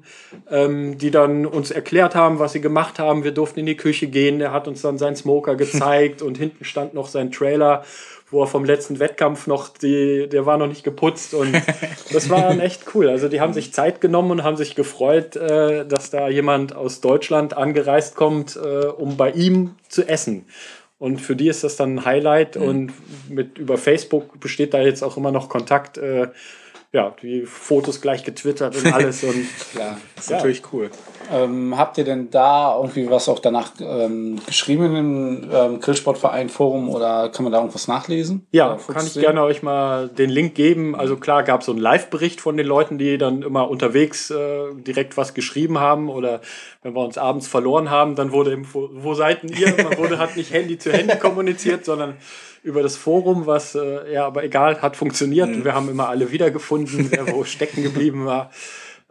ähm, 0.50 0.98
die 0.98 1.12
dann 1.12 1.46
uns 1.46 1.70
erklärt 1.70 2.16
haben, 2.16 2.40
was 2.40 2.54
sie 2.54 2.62
gemacht 2.62 2.98
haben. 2.98 3.24
Wir 3.24 3.34
durften 3.34 3.60
in 3.60 3.68
die 3.68 3.78
Küche 3.78 4.08
gehen, 4.08 4.40
der 4.40 4.52
hat 4.52 4.68
uns 4.68 4.82
dann 4.82 4.98
seinen 4.98 5.16
Smoker 5.16 5.56
gezeigt 5.62 6.24
und 6.24 6.40
hinten 6.40 6.66
stand 6.66 6.96
noch 6.96 7.08
sein 7.08 7.32
Trailer 7.32 7.84
wo 8.32 8.42
er 8.42 8.48
vom 8.48 8.66
letzten 8.66 9.00
Wettkampf 9.00 9.46
noch, 9.46 9.70
die, 9.70 10.28
der 10.28 10.46
war 10.46 10.58
noch 10.58 10.68
nicht 10.68 10.84
geputzt 10.84 11.34
und 11.34 11.54
das 12.14 12.30
war 12.30 12.42
dann 12.42 12.60
echt 12.60 12.84
cool. 12.96 13.10
Also 13.10 13.28
die 13.28 13.42
haben 13.42 13.54
sich 13.54 13.74
Zeit 13.74 14.02
genommen 14.02 14.32
und 14.32 14.44
haben 14.44 14.58
sich 14.58 14.74
gefreut, 14.76 15.36
äh, 15.36 15.86
dass 15.86 16.10
da 16.10 16.30
jemand 16.30 16.74
aus 16.76 17.02
Deutschland 17.02 17.56
angereist 17.56 18.16
kommt, 18.16 18.56
äh, 18.56 18.86
um 18.88 19.18
bei 19.18 19.32
ihm 19.32 19.76
zu 19.90 20.08
essen. 20.08 20.46
Und 20.98 21.20
für 21.20 21.36
die 21.36 21.48
ist 21.50 21.64
das 21.64 21.76
dann 21.76 21.96
ein 21.96 22.06
Highlight 22.06 22.58
und 22.58 22.94
mit 23.28 23.58
über 23.58 23.78
Facebook 23.78 24.40
besteht 24.40 24.74
da 24.74 24.80
jetzt 24.82 25.04
auch 25.04 25.18
immer 25.18 25.32
noch 25.32 25.50
Kontakt. 25.50 25.98
Äh, 25.98 26.28
ja, 26.94 27.16
die 27.22 27.46
Fotos 27.46 28.02
gleich 28.02 28.24
getwittert 28.24 28.76
und 28.76 28.86
alles 28.94 29.24
und 29.24 29.48
Klar, 29.72 29.98
ist 30.18 30.30
Ja. 30.30 30.38
natürlich 30.38 30.62
cool. 30.72 30.92
Ähm, 31.32 31.78
habt 31.78 31.98
ihr 31.98 32.04
denn 32.04 32.30
da 32.30 32.76
irgendwie 32.76 33.10
was 33.10 33.30
auch 33.30 33.40
danach 33.40 33.72
ähm, 33.80 34.40
geschrieben 34.46 34.96
im 34.96 35.50
ähm, 35.52 35.80
Grillsportverein 35.80 36.50
Forum 36.50 36.90
oder 36.90 37.30
kann 37.30 37.44
man 37.44 37.54
da 37.54 37.60
irgendwas 37.60 37.88
nachlesen? 37.88 38.46
Ja, 38.52 38.78
kann 38.88 39.06
ich 39.06 39.14
sehen? 39.14 39.22
gerne 39.22 39.44
euch 39.44 39.64
mal 39.64 40.10
den 40.10 40.30
Link 40.30 40.56
geben. 40.56 40.96
Also 40.96 41.16
klar 41.16 41.44
gab 41.44 41.62
es 41.62 41.68
so 41.68 41.72
einen 41.72 41.82
Live-Bericht 41.82 42.42
von 42.42 42.58
den 42.58 42.68
Leuten, 42.68 42.98
die 42.98 43.18
dann 43.18 43.44
immer 43.44 43.70
unterwegs 43.70 44.30
äh, 44.30 44.74
direkt 44.76 45.16
was 45.16 45.34
geschrieben 45.34 45.80
haben 45.80 46.10
oder 46.10 46.42
wenn 46.84 46.94
wir 46.94 47.02
uns 47.02 47.18
abends 47.18 47.48
verloren 47.48 47.90
haben, 47.90 48.16
dann 48.16 48.32
wurde 48.32 48.52
eben, 48.52 48.68
wo, 48.74 48.90
wo 48.92 49.14
seid 49.14 49.44
denn 49.44 49.52
ihr? 49.52 49.74
Man 49.84 49.98
wurde 49.98 50.18
hat 50.18 50.36
nicht 50.36 50.52
Handy 50.52 50.78
zu 50.78 50.92
Handy 50.92 51.16
kommuniziert, 51.18 51.86
sondern 51.86 52.16
über 52.64 52.84
das 52.84 52.98
Forum, 52.98 53.48
was 53.48 53.76
äh, 53.76 54.14
ja, 54.14 54.26
aber 54.26 54.44
egal, 54.44 54.82
hat 54.82 54.96
funktioniert. 54.96 55.50
Mhm. 55.50 55.64
Wir 55.64 55.74
haben 55.74 55.90
immer 55.90 56.10
alle 56.10 56.32
wiedergefunden, 56.32 57.08
wer 57.10 57.32
wo 57.34 57.44
stecken 57.44 57.84
geblieben 57.84 58.26
war. 58.26 58.52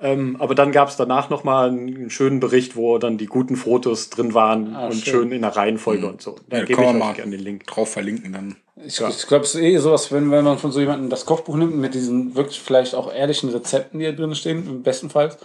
Ähm, 0.03 0.37
aber 0.39 0.55
dann 0.55 0.73
gab 0.73 0.89
es 0.89 0.97
danach 0.97 1.29
nochmal 1.29 1.69
einen 1.69 2.09
schönen 2.11 2.41
Bericht, 2.41 2.75
wo 2.75 2.97
dann 2.99 3.19
die 3.19 3.27
guten 3.27 3.57
Fotos 3.57 4.09
drin 4.11 4.33
waren 4.35 4.75
Ah, 4.75 4.87
und 4.87 4.95
schön. 4.95 5.03
schön 5.13 5.33
in 5.33 5.43
der 5.43 5.55
Reihenfolge 5.57 6.07
und 6.07 6.23
so. 6.23 6.37
Dann 6.49 6.61
Ja, 6.61 6.65
gebe 6.67 6.77
kann 6.77 6.85
ich 6.85 6.91
euch 6.95 6.99
mal 6.99 7.13
gerne 7.15 7.31
den 7.33 7.41
Link. 7.41 7.67
drauf 7.67 7.93
verlinken 7.93 8.33
dann. 8.33 8.57
Ich, 8.83 8.99
ich 9.01 9.27
glaube, 9.27 9.45
es 9.45 9.55
ist 9.55 9.61
eh 9.61 9.77
sowas, 9.77 10.11
wenn, 10.11 10.31
wenn 10.31 10.43
man 10.45 10.57
von 10.57 10.73
so 10.73 10.81
jemandem 10.81 11.11
das 11.11 11.27
Kochbuch 11.27 11.57
nimmt, 11.57 11.77
mit 11.77 11.93
diesen 11.95 12.35
wirklich 12.35 12.61
vielleicht 12.61 12.95
auch 12.95 13.13
ehrlichen 13.13 13.51
Rezepten, 13.51 14.01
die 14.01 14.07
da 14.07 14.13
drin 14.13 14.35
stehen, 14.35 14.67
im 14.67 14.83
besten 14.83 15.11
Fall, 15.11 15.37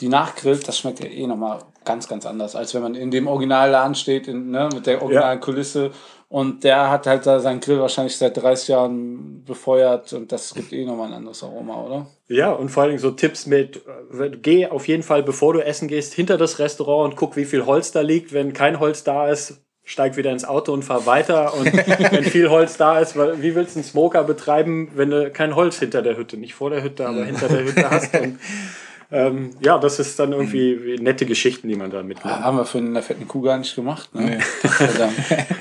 die 0.00 0.08
nachgrillt, 0.08 0.66
das 0.66 0.78
schmeckt 0.78 1.00
ja 1.00 1.06
eh 1.06 1.26
nochmal 1.26 1.60
ganz, 1.84 2.08
ganz 2.08 2.26
anders, 2.26 2.56
als 2.56 2.74
wenn 2.74 2.82
man 2.82 2.94
in 2.94 3.10
dem 3.10 3.26
Originalladen 3.26 3.94
steht, 3.94 4.26
in, 4.26 4.50
ne, 4.50 4.68
mit 4.72 4.86
der 4.86 5.02
originalen 5.02 5.40
Kulisse 5.40 5.92
Und 6.28 6.64
der 6.64 6.90
hat 6.90 7.06
halt 7.06 7.26
da 7.26 7.38
seinen 7.38 7.60
Grill 7.60 7.78
wahrscheinlich 7.78 8.16
seit 8.16 8.36
30 8.36 8.68
Jahren 8.68 9.44
befeuert 9.44 10.12
und 10.14 10.32
das 10.32 10.54
gibt 10.54 10.72
eh 10.72 10.84
nochmal 10.84 11.08
ein 11.08 11.14
anderes 11.14 11.42
Aroma, 11.42 11.82
oder? 11.82 12.06
Ja, 12.26 12.52
und 12.52 12.70
vor 12.70 12.82
allen 12.82 12.90
Dingen 12.90 13.02
so 13.02 13.10
Tipps 13.10 13.46
mit, 13.46 13.82
äh, 14.18 14.30
geh 14.30 14.66
auf 14.66 14.88
jeden 14.88 15.02
Fall, 15.02 15.22
bevor 15.22 15.52
du 15.52 15.64
essen 15.64 15.88
gehst, 15.88 16.14
hinter 16.14 16.38
das 16.38 16.58
Restaurant 16.58 17.12
und 17.12 17.16
guck, 17.16 17.36
wie 17.36 17.44
viel 17.44 17.66
Holz 17.66 17.92
da 17.92 18.00
liegt. 18.00 18.32
Wenn 18.32 18.52
kein 18.52 18.80
Holz 18.80 19.04
da 19.04 19.28
ist, 19.28 19.60
steig 19.84 20.16
wieder 20.16 20.32
ins 20.32 20.46
Auto 20.46 20.72
und 20.72 20.82
fahr 20.82 21.06
weiter. 21.06 21.54
Und 21.54 21.66
wenn 21.76 22.24
viel 22.24 22.48
Holz 22.50 22.78
da 22.78 22.98
ist, 22.98 23.14
wie 23.16 23.54
willst 23.54 23.76
du 23.76 23.80
einen 23.80 23.84
Smoker 23.84 24.24
betreiben, 24.24 24.90
wenn 24.94 25.10
du 25.10 25.30
kein 25.30 25.54
Holz 25.54 25.78
hinter 25.78 26.02
der 26.02 26.16
Hütte, 26.16 26.36
nicht 26.38 26.54
vor 26.54 26.70
der 26.70 26.82
Hütte, 26.82 27.06
aber 27.06 27.24
hinter 27.24 27.48
der 27.48 27.64
Hütte 27.64 27.90
hast? 27.90 28.14
Und, 28.16 28.38
ähm, 29.14 29.50
ja, 29.60 29.78
das 29.78 30.00
ist 30.00 30.18
dann 30.18 30.32
irgendwie 30.32 30.98
nette 31.00 31.24
Geschichten, 31.24 31.68
die 31.68 31.76
man 31.76 31.90
da 31.90 32.02
mitnimmt. 32.02 32.36
Haben 32.40 32.56
wir 32.56 32.64
für 32.64 32.78
eine 32.78 33.00
fetten 33.00 33.28
Kuh 33.28 33.42
gar 33.42 33.56
nicht 33.58 33.76
gemacht, 33.76 34.12
ne? 34.12 34.40
Verdammt. 34.60 35.14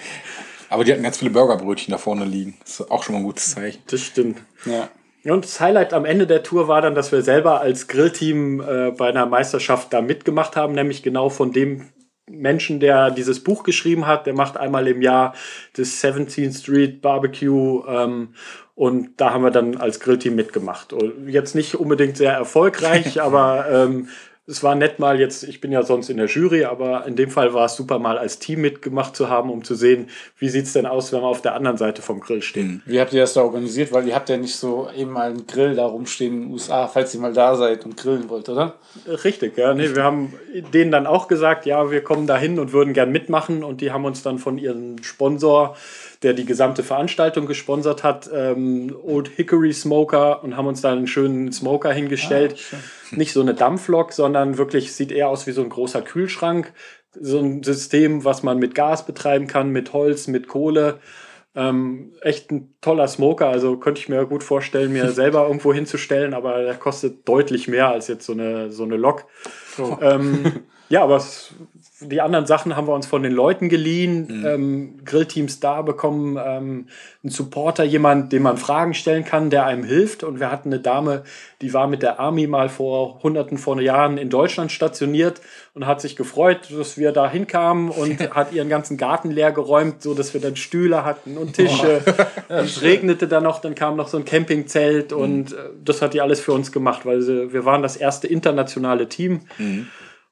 Aber 0.69 0.83
die 0.83 0.91
hatten 0.91 1.03
ganz 1.03 1.19
viele 1.19 1.29
Burgerbrötchen 1.29 1.91
da 1.91 1.99
vorne 1.99 2.25
liegen. 2.25 2.55
Das 2.61 2.79
ist 2.79 2.89
auch 2.89 3.03
schon 3.03 3.13
mal 3.13 3.19
ein 3.19 3.25
gutes 3.25 3.51
Zeichen. 3.51 3.79
Das 3.85 4.01
stimmt. 4.01 4.41
Ja, 4.65 4.89
Und 5.31 5.45
das 5.45 5.59
Highlight 5.59 5.93
am 5.93 6.03
Ende 6.03 6.25
der 6.25 6.41
Tour 6.41 6.67
war 6.67 6.81
dann, 6.81 6.95
dass 6.95 7.11
wir 7.11 7.21
selber 7.21 7.61
als 7.61 7.87
Grillteam 7.87 8.59
äh, 8.59 8.89
bei 8.89 9.09
einer 9.09 9.27
Meisterschaft 9.27 9.93
da 9.93 10.01
mitgemacht 10.01 10.55
haben, 10.55 10.73
nämlich 10.73 11.03
genau 11.03 11.29
von 11.29 11.51
dem 11.51 11.89
Menschen, 12.27 12.79
der 12.79 13.11
dieses 13.11 13.43
Buch 13.43 13.63
geschrieben 13.63 14.07
hat. 14.07 14.25
Der 14.25 14.33
macht 14.33 14.57
einmal 14.57 14.87
im 14.87 15.03
Jahr 15.03 15.35
das 15.75 16.03
17th 16.03 16.59
Street 16.59 17.01
Barbecue 17.03 17.83
ähm, 17.87 18.33
und 18.75 19.11
da 19.17 19.31
haben 19.31 19.43
wir 19.43 19.51
dann 19.51 19.77
als 19.77 19.99
Grillteam 19.99 20.35
mitgemacht. 20.35 20.93
Und 20.93 21.29
jetzt 21.29 21.55
nicht 21.55 21.75
unbedingt 21.75 22.17
sehr 22.17 22.33
erfolgreich, 22.33 23.21
aber 23.21 23.69
ähm, 23.69 24.07
es 24.45 24.61
war 24.61 24.75
nett 24.75 24.99
mal 24.99 25.21
jetzt, 25.21 25.43
ich 25.43 25.61
bin 25.61 25.71
ja 25.71 25.83
sonst 25.83 26.09
in 26.09 26.17
der 26.17 26.25
Jury, 26.25 26.65
aber 26.65 27.05
in 27.07 27.15
dem 27.15 27.29
Fall 27.29 27.53
war 27.53 27.65
es 27.65 27.77
super 27.77 27.97
mal 27.97 28.17
als 28.17 28.39
Team 28.39 28.59
mitgemacht 28.59 29.15
zu 29.15 29.29
haben, 29.29 29.49
um 29.49 29.63
zu 29.63 29.73
sehen, 29.73 30.09
wie 30.37 30.49
sieht 30.49 30.65
es 30.65 30.73
denn 30.73 30.85
aus, 30.85 31.13
wenn 31.13 31.21
man 31.21 31.29
auf 31.29 31.41
der 31.41 31.55
anderen 31.55 31.77
Seite 31.77 32.01
vom 32.01 32.19
Grill 32.19 32.41
steht. 32.41 32.81
Wie 32.85 32.99
habt 32.99 33.13
ihr 33.13 33.21
das 33.21 33.33
da 33.33 33.41
organisiert? 33.41 33.93
Weil 33.93 34.05
ihr 34.05 34.15
habt 34.15 34.27
ja 34.27 34.35
nicht 34.35 34.57
so 34.57 34.89
eben 34.97 35.11
mal 35.11 35.29
einen 35.29 35.47
Grill 35.47 35.75
da 35.75 35.85
rumstehen 35.85 36.33
in 36.33 36.41
den 36.41 36.51
USA, 36.51 36.87
falls 36.87 37.13
ihr 37.13 37.21
mal 37.21 37.31
da 37.31 37.55
seid 37.55 37.85
und 37.85 37.95
grillen 37.95 38.27
wollt, 38.27 38.49
oder? 38.49 38.75
Richtig, 39.07 39.57
ja. 39.57 39.73
Nee, 39.73 39.95
wir 39.95 40.03
haben 40.03 40.33
denen 40.73 40.91
dann 40.91 41.07
auch 41.07 41.29
gesagt, 41.29 41.65
ja, 41.65 41.89
wir 41.89 42.03
kommen 42.03 42.27
da 42.27 42.37
hin 42.37 42.59
und 42.59 42.73
würden 42.73 42.93
gern 42.93 43.13
mitmachen. 43.13 43.63
Und 43.63 43.79
die 43.79 43.91
haben 43.91 44.03
uns 44.03 44.23
dann 44.23 44.39
von 44.39 44.57
ihrem 44.57 45.01
Sponsor, 45.03 45.77
der 46.23 46.33
die 46.33 46.45
gesamte 46.45 46.83
Veranstaltung 46.83 47.45
gesponsert 47.45 48.03
hat, 48.03 48.29
ähm, 48.33 48.95
Old 49.03 49.27
Hickory 49.27 49.73
Smoker 49.73 50.43
und 50.43 50.57
haben 50.57 50.67
uns 50.67 50.81
da 50.81 50.91
einen 50.91 51.07
schönen 51.07 51.51
Smoker 51.51 51.91
hingestellt. 51.91 52.55
Nicht 53.11 53.33
so 53.33 53.41
eine 53.41 53.53
Dampflok, 53.53 54.13
sondern 54.13 54.57
wirklich 54.57 54.93
sieht 54.93 55.11
eher 55.11 55.29
aus 55.29 55.45
wie 55.45 55.51
so 55.51 55.61
ein 55.61 55.69
großer 55.69 56.01
Kühlschrank. 56.01 56.73
So 57.19 57.39
ein 57.39 57.61
System, 57.61 58.23
was 58.23 58.41
man 58.41 58.57
mit 58.57 58.73
Gas 58.73 59.05
betreiben 59.05 59.47
kann, 59.47 59.69
mit 59.69 59.93
Holz, 59.93 60.27
mit 60.27 60.47
Kohle. 60.47 60.99
Ähm, 61.55 62.13
echt 62.21 62.49
ein 62.51 62.73
toller 62.81 63.07
Smoker, 63.07 63.47
also 63.47 63.77
könnte 63.77 64.01
ich 64.01 64.09
mir 64.09 64.25
gut 64.25 64.43
vorstellen, 64.43 64.91
mir 64.91 65.11
selber 65.11 65.45
irgendwo 65.45 65.71
hinzustellen, 65.73 66.33
aber 66.33 66.63
der 66.63 66.73
kostet 66.75 67.27
deutlich 67.27 67.67
mehr 67.67 67.89
als 67.89 68.07
jetzt 68.07 68.25
so 68.25 68.33
eine, 68.33 68.71
so 68.71 68.83
eine 68.83 68.97
Lok. 68.97 69.25
Ähm, 70.01 70.63
ja, 70.89 71.03
aber 71.03 71.17
es, 71.17 71.53
die 72.07 72.21
anderen 72.21 72.45
Sachen 72.45 72.75
haben 72.75 72.87
wir 72.87 72.93
uns 72.93 73.07
von 73.07 73.23
den 73.23 73.31
Leuten 73.31 73.69
geliehen, 73.69 74.43
ähm, 74.45 74.99
Grillteams 75.05 75.59
da 75.59 75.81
bekommen, 75.81 76.37
ähm, 76.37 76.87
einen 77.23 77.31
Supporter, 77.31 77.83
jemand, 77.83 78.33
dem 78.33 78.43
man 78.43 78.57
Fragen 78.57 78.93
stellen 78.93 79.23
kann, 79.23 79.49
der 79.49 79.65
einem 79.65 79.83
hilft. 79.83 80.23
Und 80.23 80.39
wir 80.39 80.51
hatten 80.51 80.69
eine 80.69 80.79
Dame, 80.79 81.23
die 81.61 81.73
war 81.73 81.87
mit 81.87 82.01
der 82.01 82.19
Army 82.19 82.47
mal 82.47 82.69
vor 82.69 83.21
hunderten 83.23 83.57
von 83.57 83.79
Jahren 83.79 84.17
in 84.17 84.29
Deutschland 84.29 84.71
stationiert 84.71 85.41
und 85.73 85.87
hat 85.87 86.01
sich 86.01 86.15
gefreut, 86.15 86.69
dass 86.77 86.97
wir 86.97 87.11
da 87.11 87.29
hinkamen 87.29 87.89
und 87.89 88.19
hat 88.35 88.53
ihren 88.53 88.69
ganzen 88.69 88.97
Garten 88.97 89.31
leer 89.31 89.51
geräumt, 89.51 90.01
so 90.01 90.13
dass 90.13 90.33
wir 90.33 90.41
dann 90.41 90.55
Stühle 90.55 91.05
hatten 91.05 91.37
und 91.37 91.53
Tische. 91.53 92.01
es 92.49 92.81
regnete 92.81 93.27
dann 93.27 93.43
noch, 93.43 93.61
dann 93.61 93.75
kam 93.75 93.95
noch 93.95 94.07
so 94.07 94.17
ein 94.17 94.25
Campingzelt 94.25 95.13
und 95.13 95.53
äh, 95.53 95.55
das 95.83 96.01
hat 96.01 96.13
die 96.13 96.21
alles 96.21 96.39
für 96.39 96.51
uns 96.51 96.71
gemacht, 96.71 97.05
weil 97.05 97.21
sie, 97.21 97.53
wir 97.53 97.65
waren 97.65 97.81
das 97.81 97.95
erste 97.95 98.27
internationale 98.27 99.07
Team. 99.09 99.41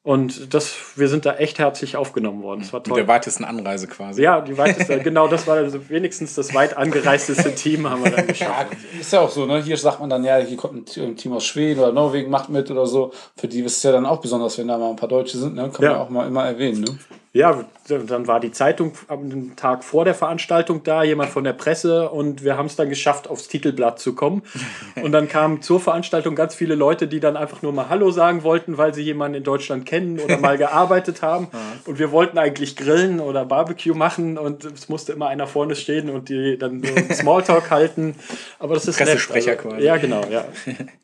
Und 0.04 0.56
das, 0.56 0.74
wir 0.96 1.08
sind 1.10 1.28
da 1.28 1.36
echt 1.36 1.60
herzlich 1.60 1.96
aufgenommen 1.96 2.42
worden. 2.42 2.62
Das 2.62 2.74
war 2.74 2.80
Mit 2.80 2.88
toll. 2.88 2.96
der 2.98 3.08
weitesten 3.08 3.44
Anreise 3.46 3.86
quasi. 3.88 4.24
Ja, 4.24 4.42
die 4.42 4.58
weiteste, 4.58 4.98
genau, 5.00 5.28
das 5.28 5.46
war 5.46 5.58
also 5.58 5.90
wenigstens 5.90 6.34
das 6.34 6.56
weit 6.56 6.76
angereisteste 6.76 7.54
Team, 7.54 7.88
haben 7.88 8.04
wir 8.04 8.10
dann 8.10 8.26
geschafft. 8.28 8.72
Ja, 8.94 9.00
ist 9.00 9.14
ja 9.14 9.20
auch 9.22 9.30
so, 9.30 9.46
ne? 9.46 9.62
Hier 9.62 9.78
sagt 9.78 10.00
man 10.00 10.10
dann, 10.10 10.24
ja, 10.24 10.38
hier 10.38 10.58
kommt 10.58 10.98
ein 10.98 11.16
Team 11.18 11.34
aus 11.34 11.46
Schweden 11.46 11.80
oder 11.82 11.92
Norwegen, 11.92 12.32
macht 12.32 12.50
mit 12.50 12.72
oder 12.72 12.88
so. 12.88 13.12
Für 13.38 13.48
die 13.48 13.60
ist 13.62 13.78
es 13.78 13.84
ja 13.84 13.92
dann 13.92 14.08
auch 14.08 14.22
besonders, 14.22 14.58
wenn 14.58 14.70
da 14.70 14.80
mal 14.80 14.90
ein 14.90 14.96
paar 14.96 15.08
Deutsche 15.10 15.38
sind, 15.38 15.54
ne? 15.54 15.70
Kann 15.72 15.86
Ja. 15.86 15.92
man 15.92 16.00
auch 16.02 16.10
mal 16.10 16.28
immer 16.28 16.46
erwähnen, 16.46 16.82
ne? 16.82 16.98
Ja, 17.34 17.64
dann 17.88 18.28
war 18.28 18.42
die 18.42 18.52
Zeitung 18.52 18.92
am 19.08 19.56
Tag 19.56 19.86
vor 19.86 20.04
der 20.04 20.14
Veranstaltung 20.14 20.84
da, 20.84 21.02
jemand 21.04 21.30
von 21.30 21.46
der 21.46 21.54
Presse 21.54 22.10
und 22.10 22.44
wir 22.44 22.58
haben 22.58 22.66
es 22.66 22.76
dann 22.76 22.90
geschafft, 22.90 23.30
aufs 23.30 23.48
Titelblatt 23.48 24.00
zu 24.00 24.16
kommen. 24.16 24.44
Und 25.02 25.14
dann 25.14 25.30
kamen 25.30 25.62
zur 25.62 25.80
Veranstaltung 25.80 26.36
ganz 26.36 26.56
viele 26.56 26.76
Leute, 26.76 27.08
die 27.08 27.22
dann 27.22 27.38
einfach 27.38 27.62
nur 27.62 27.72
mal 27.72 27.88
Hallo 27.88 28.12
sagen 28.12 28.44
wollten, 28.44 28.78
weil 28.78 28.94
sie 28.94 29.02
jemanden 29.02 29.38
in 29.38 29.44
Deutschland 29.44 29.86
kennen 29.86 30.20
oder 30.20 30.38
mal 30.40 30.58
gearbeitet 30.58 31.22
haben. 31.22 31.48
Und 31.86 32.00
wir 32.00 32.12
wollten 32.12 32.38
eigentlich 32.38 32.76
grillen 32.76 33.22
oder 33.22 33.46
Barbecue 33.46 33.94
machen 33.94 34.38
und 34.38 34.66
es 34.66 34.90
musste 34.90 35.14
immer 35.14 35.28
einer 35.28 35.48
vorne 35.48 35.76
stehen 35.76 36.10
und 36.10 36.28
die 36.28 36.58
dann 36.58 36.84
so 36.84 36.94
einen 36.94 37.14
Smalltalk 37.14 37.70
halten. 37.70 38.16
Aber 38.60 38.74
das 38.74 38.88
ist 38.88 39.00
nett. 39.00 39.08
Pressesprecher 39.08 39.52
also, 39.52 39.70
quasi. 39.70 39.86
Ja, 39.86 39.96
genau, 39.96 40.26
ja. 40.30 40.46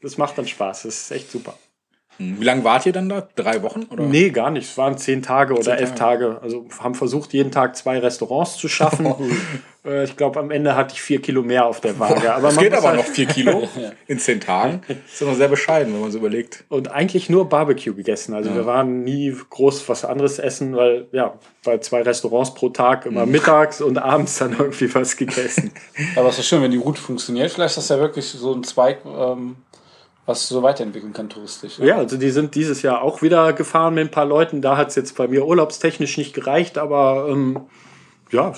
Das 0.02 0.18
macht 0.18 0.38
dann 0.38 0.48
Spaß. 0.48 0.84
Das 0.84 0.94
ist 0.94 1.12
echt 1.12 1.32
super. 1.32 1.56
Wie 2.20 2.44
lange 2.44 2.64
wart 2.64 2.86
ihr 2.86 2.94
dann 2.94 3.10
da? 3.10 3.28
Drei 3.36 3.62
Wochen? 3.62 3.84
Oder? 3.92 4.04
Nee, 4.04 4.30
gar 4.32 4.50
nicht. 4.50 4.70
Es 4.72 4.78
waren 4.78 4.98
zehn 4.98 5.22
Tage 5.22 5.54
oder 5.54 5.62
Zehn 5.64 5.74
elf 5.76 5.96
Tage. 5.96 6.40
Also 6.42 6.66
haben 6.80 6.96
versucht, 6.96 7.34
jeden 7.34 7.52
Tag 7.52 7.76
zwei 7.76 8.00
Restaurants 8.00 8.58
zu 8.58 8.68
schaffen. 8.68 9.14
Äh, 9.86 10.04
ich 10.04 10.18
glaube, 10.18 10.38
am 10.42 10.52
Ende 10.52 10.76
hatte 10.76 10.94
ich 10.96 11.02
vier 11.02 11.22
Kilo 11.22 11.44
mehr 11.44 11.66
auf 11.66 11.80
der 11.80 11.98
Waage. 11.98 12.34
Aber 12.34 12.50
Es 12.50 12.56
man 12.56 12.64
geht 12.66 12.74
aber 12.74 12.90
halt- 12.90 12.98
noch 12.98 13.06
vier 13.06 13.26
Kilo 13.26 13.70
in 14.08 14.20
zehn 14.20 14.42
Tagen. 14.42 14.82
Ist 15.08 15.22
doch 15.22 15.28
noch 15.28 15.36
sehr 15.36 15.48
bescheiden, 15.48 15.94
wenn 15.94 16.02
man 16.02 16.12
so 16.12 16.18
überlegt. 16.18 16.66
Und 16.68 16.92
eigentlich 16.92 17.30
nur 17.30 17.48
Barbecue 17.48 17.94
gegessen. 17.94 18.34
Also 18.34 18.54
wir 18.54 18.66
waren 18.66 19.06
nie 19.06 19.34
groß 19.50 19.88
was 19.88 20.04
anderes 20.04 20.40
essen, 20.40 20.76
weil 20.76 21.08
ja, 21.14 21.36
bei 21.64 21.78
zwei 21.78 22.02
Restaurants 22.02 22.54
pro 22.54 22.68
Tag 22.68 23.06
immer 23.06 23.26
mittags 23.26 23.80
und 23.80 23.98
abends 23.98 24.38
dann 24.40 24.58
irgendwie 24.60 24.94
was 24.94 25.16
gegessen. 25.16 25.72
Aber 26.18 26.28
es 26.30 26.40
ist 26.40 26.48
schön, 26.48 26.62
wenn 26.62 26.72
die 26.72 26.78
Route 26.78 27.00
funktioniert. 27.00 27.50
Vielleicht 27.52 27.78
ist 27.78 27.90
das 27.90 27.96
ja 27.96 28.02
wirklich 28.02 28.26
so 28.26 28.54
ein 28.54 28.64
Zweig, 28.66 28.98
ähm, 29.06 29.56
was 30.28 30.48
so 30.48 30.62
weiterentwickeln 30.62 31.14
kann 31.14 31.30
touristisch. 31.30 31.80
Ja, 31.80 31.98
also 31.98 32.18
die 32.18 32.30
sind 32.30 32.54
dieses 32.54 32.82
Jahr 32.82 33.02
auch 33.02 33.22
wieder 33.22 33.54
gefahren 33.54 33.96
mit 33.96 34.08
ein 34.08 34.12
paar 34.12 34.26
Leuten. 34.26 34.62
Da 34.62 34.78
hat 34.78 34.90
es 34.90 34.96
jetzt 34.96 35.16
bei 35.16 35.28
mir 35.28 35.48
urlaubstechnisch 35.48 36.18
nicht 36.18 36.34
gereicht, 36.34 36.78
aber 36.78 37.28
ähm, 37.30 37.62
ja, 38.32 38.54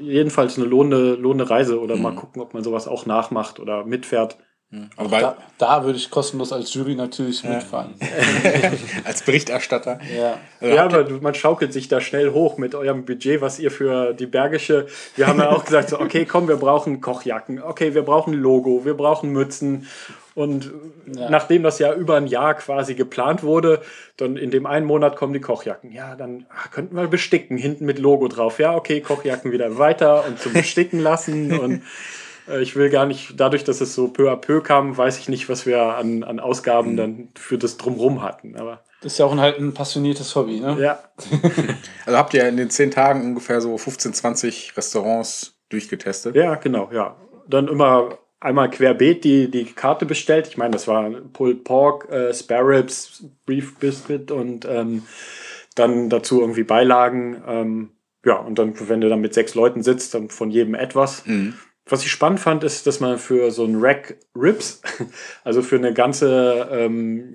jedenfalls 0.00 0.58
eine 0.58 0.66
lohnende, 0.66 1.14
lohnende 1.14 1.48
Reise 1.48 1.80
oder 1.80 1.96
mal 1.96 2.16
gucken, 2.16 2.42
ob 2.42 2.52
man 2.52 2.64
sowas 2.64 2.88
auch 2.88 3.06
nachmacht 3.06 3.60
oder 3.60 3.84
mitfährt. 3.84 4.36
Aber 4.96 5.08
bei, 5.10 5.20
Da, 5.20 5.36
da 5.58 5.84
würde 5.84 5.98
ich 5.98 6.10
kostenlos 6.10 6.50
als 6.50 6.72
Jury 6.72 6.94
natürlich 6.94 7.44
mitfahren. 7.44 7.94
als 9.04 9.22
Berichterstatter. 9.22 10.00
Ja. 10.16 10.38
Also 10.60 10.74
Ja, 10.74 10.84
aber 10.84 11.08
man 11.20 11.34
schaukelt 11.34 11.74
sich 11.74 11.88
da 11.88 12.00
schnell 12.00 12.32
hoch 12.32 12.56
mit 12.56 12.74
eurem 12.74 13.04
Budget, 13.04 13.42
was 13.42 13.58
ihr 13.58 13.70
für 13.70 14.14
die 14.14 14.26
Bergische. 14.26 14.86
Wir 15.14 15.26
haben 15.26 15.38
ja 15.38 15.50
auch 15.50 15.64
gesagt, 15.66 15.90
so, 15.90 16.00
okay, 16.00 16.24
komm, 16.24 16.48
wir 16.48 16.56
brauchen 16.56 17.02
Kochjacken, 17.02 17.62
okay, 17.62 17.94
wir 17.94 18.02
brauchen 18.02 18.32
Logo, 18.32 18.86
wir 18.86 18.94
brauchen 18.94 19.30
Mützen. 19.30 19.86
Und 20.34 20.72
Ja. 21.14 21.28
nachdem 21.28 21.62
das 21.62 21.78
ja 21.78 21.92
über 21.94 22.16
ein 22.16 22.26
Jahr 22.26 22.54
quasi 22.54 22.94
geplant 22.94 23.42
wurde, 23.42 23.82
dann 24.16 24.36
in 24.36 24.50
dem 24.50 24.66
einen 24.66 24.86
Monat 24.86 25.16
kommen 25.16 25.32
die 25.32 25.40
Kochjacken. 25.40 25.92
Ja, 25.92 26.14
dann 26.16 26.46
ah, 26.50 26.68
könnten 26.70 26.96
wir 26.96 27.06
besticken, 27.06 27.58
hinten 27.58 27.84
mit 27.84 27.98
Logo 27.98 28.28
drauf. 28.28 28.58
Ja, 28.58 28.74
okay, 28.74 29.00
Kochjacken 29.00 29.52
wieder 29.52 29.78
weiter 29.78 30.24
und 30.26 30.38
zum 30.38 30.52
Besticken 30.54 31.00
lassen. 31.00 31.58
Und 31.58 31.82
äh, 32.48 32.62
ich 32.62 32.76
will 32.76 32.88
gar 32.88 33.04
nicht, 33.06 33.34
dadurch, 33.38 33.64
dass 33.64 33.80
es 33.80 33.94
so 33.94 34.08
peu 34.08 34.30
à 34.32 34.36
peu 34.36 34.62
kam, 34.62 34.96
weiß 34.96 35.18
ich 35.18 35.28
nicht, 35.28 35.48
was 35.48 35.66
wir 35.66 35.82
an, 35.96 36.24
an 36.24 36.40
Ausgaben 36.40 36.96
dann 36.96 37.28
für 37.34 37.58
das 37.58 37.76
Drumrum 37.76 38.22
hatten. 38.22 38.56
Aber 38.56 38.82
Das 39.02 39.12
ist 39.12 39.18
ja 39.18 39.26
auch 39.26 39.32
ein, 39.32 39.40
halt 39.40 39.58
ein 39.58 39.74
passioniertes 39.74 40.34
Hobby, 40.34 40.60
ne? 40.60 40.76
ja, 40.80 40.98
Also 42.06 42.18
habt 42.18 42.32
ihr 42.34 42.48
in 42.48 42.56
den 42.56 42.70
zehn 42.70 42.90
Tagen 42.90 43.22
ungefähr 43.22 43.60
so 43.60 43.76
15, 43.76 44.14
20 44.14 44.76
Restaurants 44.76 45.58
durchgetestet? 45.68 46.34
Ja, 46.36 46.54
genau, 46.56 46.88
ja. 46.92 47.16
Dann 47.48 47.68
immer 47.68 48.18
einmal 48.42 48.70
querbeet 48.70 49.24
die, 49.24 49.50
die 49.50 49.64
Karte 49.64 50.06
bestellt. 50.06 50.48
Ich 50.48 50.56
meine, 50.56 50.72
das 50.72 50.88
war 50.88 51.10
Pulled 51.32 51.64
Pork, 51.64 52.10
äh, 52.10 52.34
Spare 52.34 52.66
Ribs, 52.66 53.24
Beef 53.46 53.78
Biscuit 53.78 54.30
und 54.30 54.64
ähm, 54.64 55.04
dann 55.74 56.10
dazu 56.10 56.40
irgendwie 56.40 56.64
Beilagen. 56.64 57.42
Ähm, 57.46 57.90
ja, 58.24 58.36
und 58.36 58.58
dann, 58.58 58.74
wenn 58.88 59.00
du 59.00 59.08
dann 59.08 59.20
mit 59.20 59.34
sechs 59.34 59.54
Leuten 59.54 59.82
sitzt, 59.82 60.14
dann 60.14 60.28
von 60.28 60.50
jedem 60.50 60.74
etwas. 60.74 61.24
Was 61.86 62.04
ich 62.04 62.10
spannend 62.10 62.40
fand, 62.40 62.62
ist, 62.64 62.86
dass 62.86 63.00
man 63.00 63.18
für 63.18 63.50
so 63.50 63.64
ein 63.64 63.76
Rack 63.80 64.16
Ribs, 64.36 64.82
also 65.44 65.62
für 65.62 65.76
eine 65.76 65.92
ganze 65.92 66.68
ähm, 66.70 67.34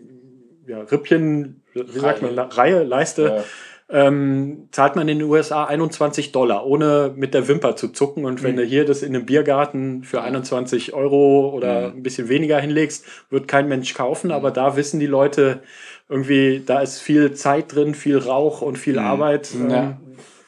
ja, 0.66 0.82
Rippchen, 0.82 1.64
wie 1.74 2.00
sagt 2.00 2.22
man, 2.22 2.38
Reihe, 2.38 2.84
Leiste, 2.84 3.44
ähm, 3.90 4.68
zahlt 4.72 4.96
man 4.98 5.08
in 5.08 5.20
den 5.20 5.28
USA 5.30 5.64
21 5.66 6.32
Dollar, 6.34 6.66
ohne 6.66 7.14
mit 7.16 7.34
der 7.34 7.48
Wimper 7.48 7.76
zu 7.78 7.90
zucken. 7.90 8.26
Und 8.26 8.44
wenn 8.44 8.56
du 8.58 8.64
hier 8.64 8.86
das 8.86 9.02
in 9.02 9.16
einem 9.16 9.26
Biergarten 9.26 10.04
für 10.04 10.22
21 10.22 10.94
Euro 10.94 11.50
oder 11.50 11.88
ein 11.94 12.04
bisschen 12.04 12.28
weniger 12.28 12.60
hinlegst, 12.60 13.06
wird 13.30 13.48
kein 13.48 13.68
Mensch 13.70 13.94
kaufen. 13.94 14.32
Aber 14.32 14.52
da 14.52 14.76
wissen 14.76 15.00
die 15.00 15.06
Leute 15.06 15.62
irgendwie, 16.10 16.62
da 16.66 16.80
ist 16.82 17.00
viel 17.00 17.34
Zeit 17.34 17.74
drin, 17.74 17.96
viel 17.96 18.18
Rauch 18.18 18.62
und 18.62 18.78
viel 18.78 19.00
Arbeit. 19.00 19.50
Ähm, 19.56 19.70
Ja. 19.70 19.98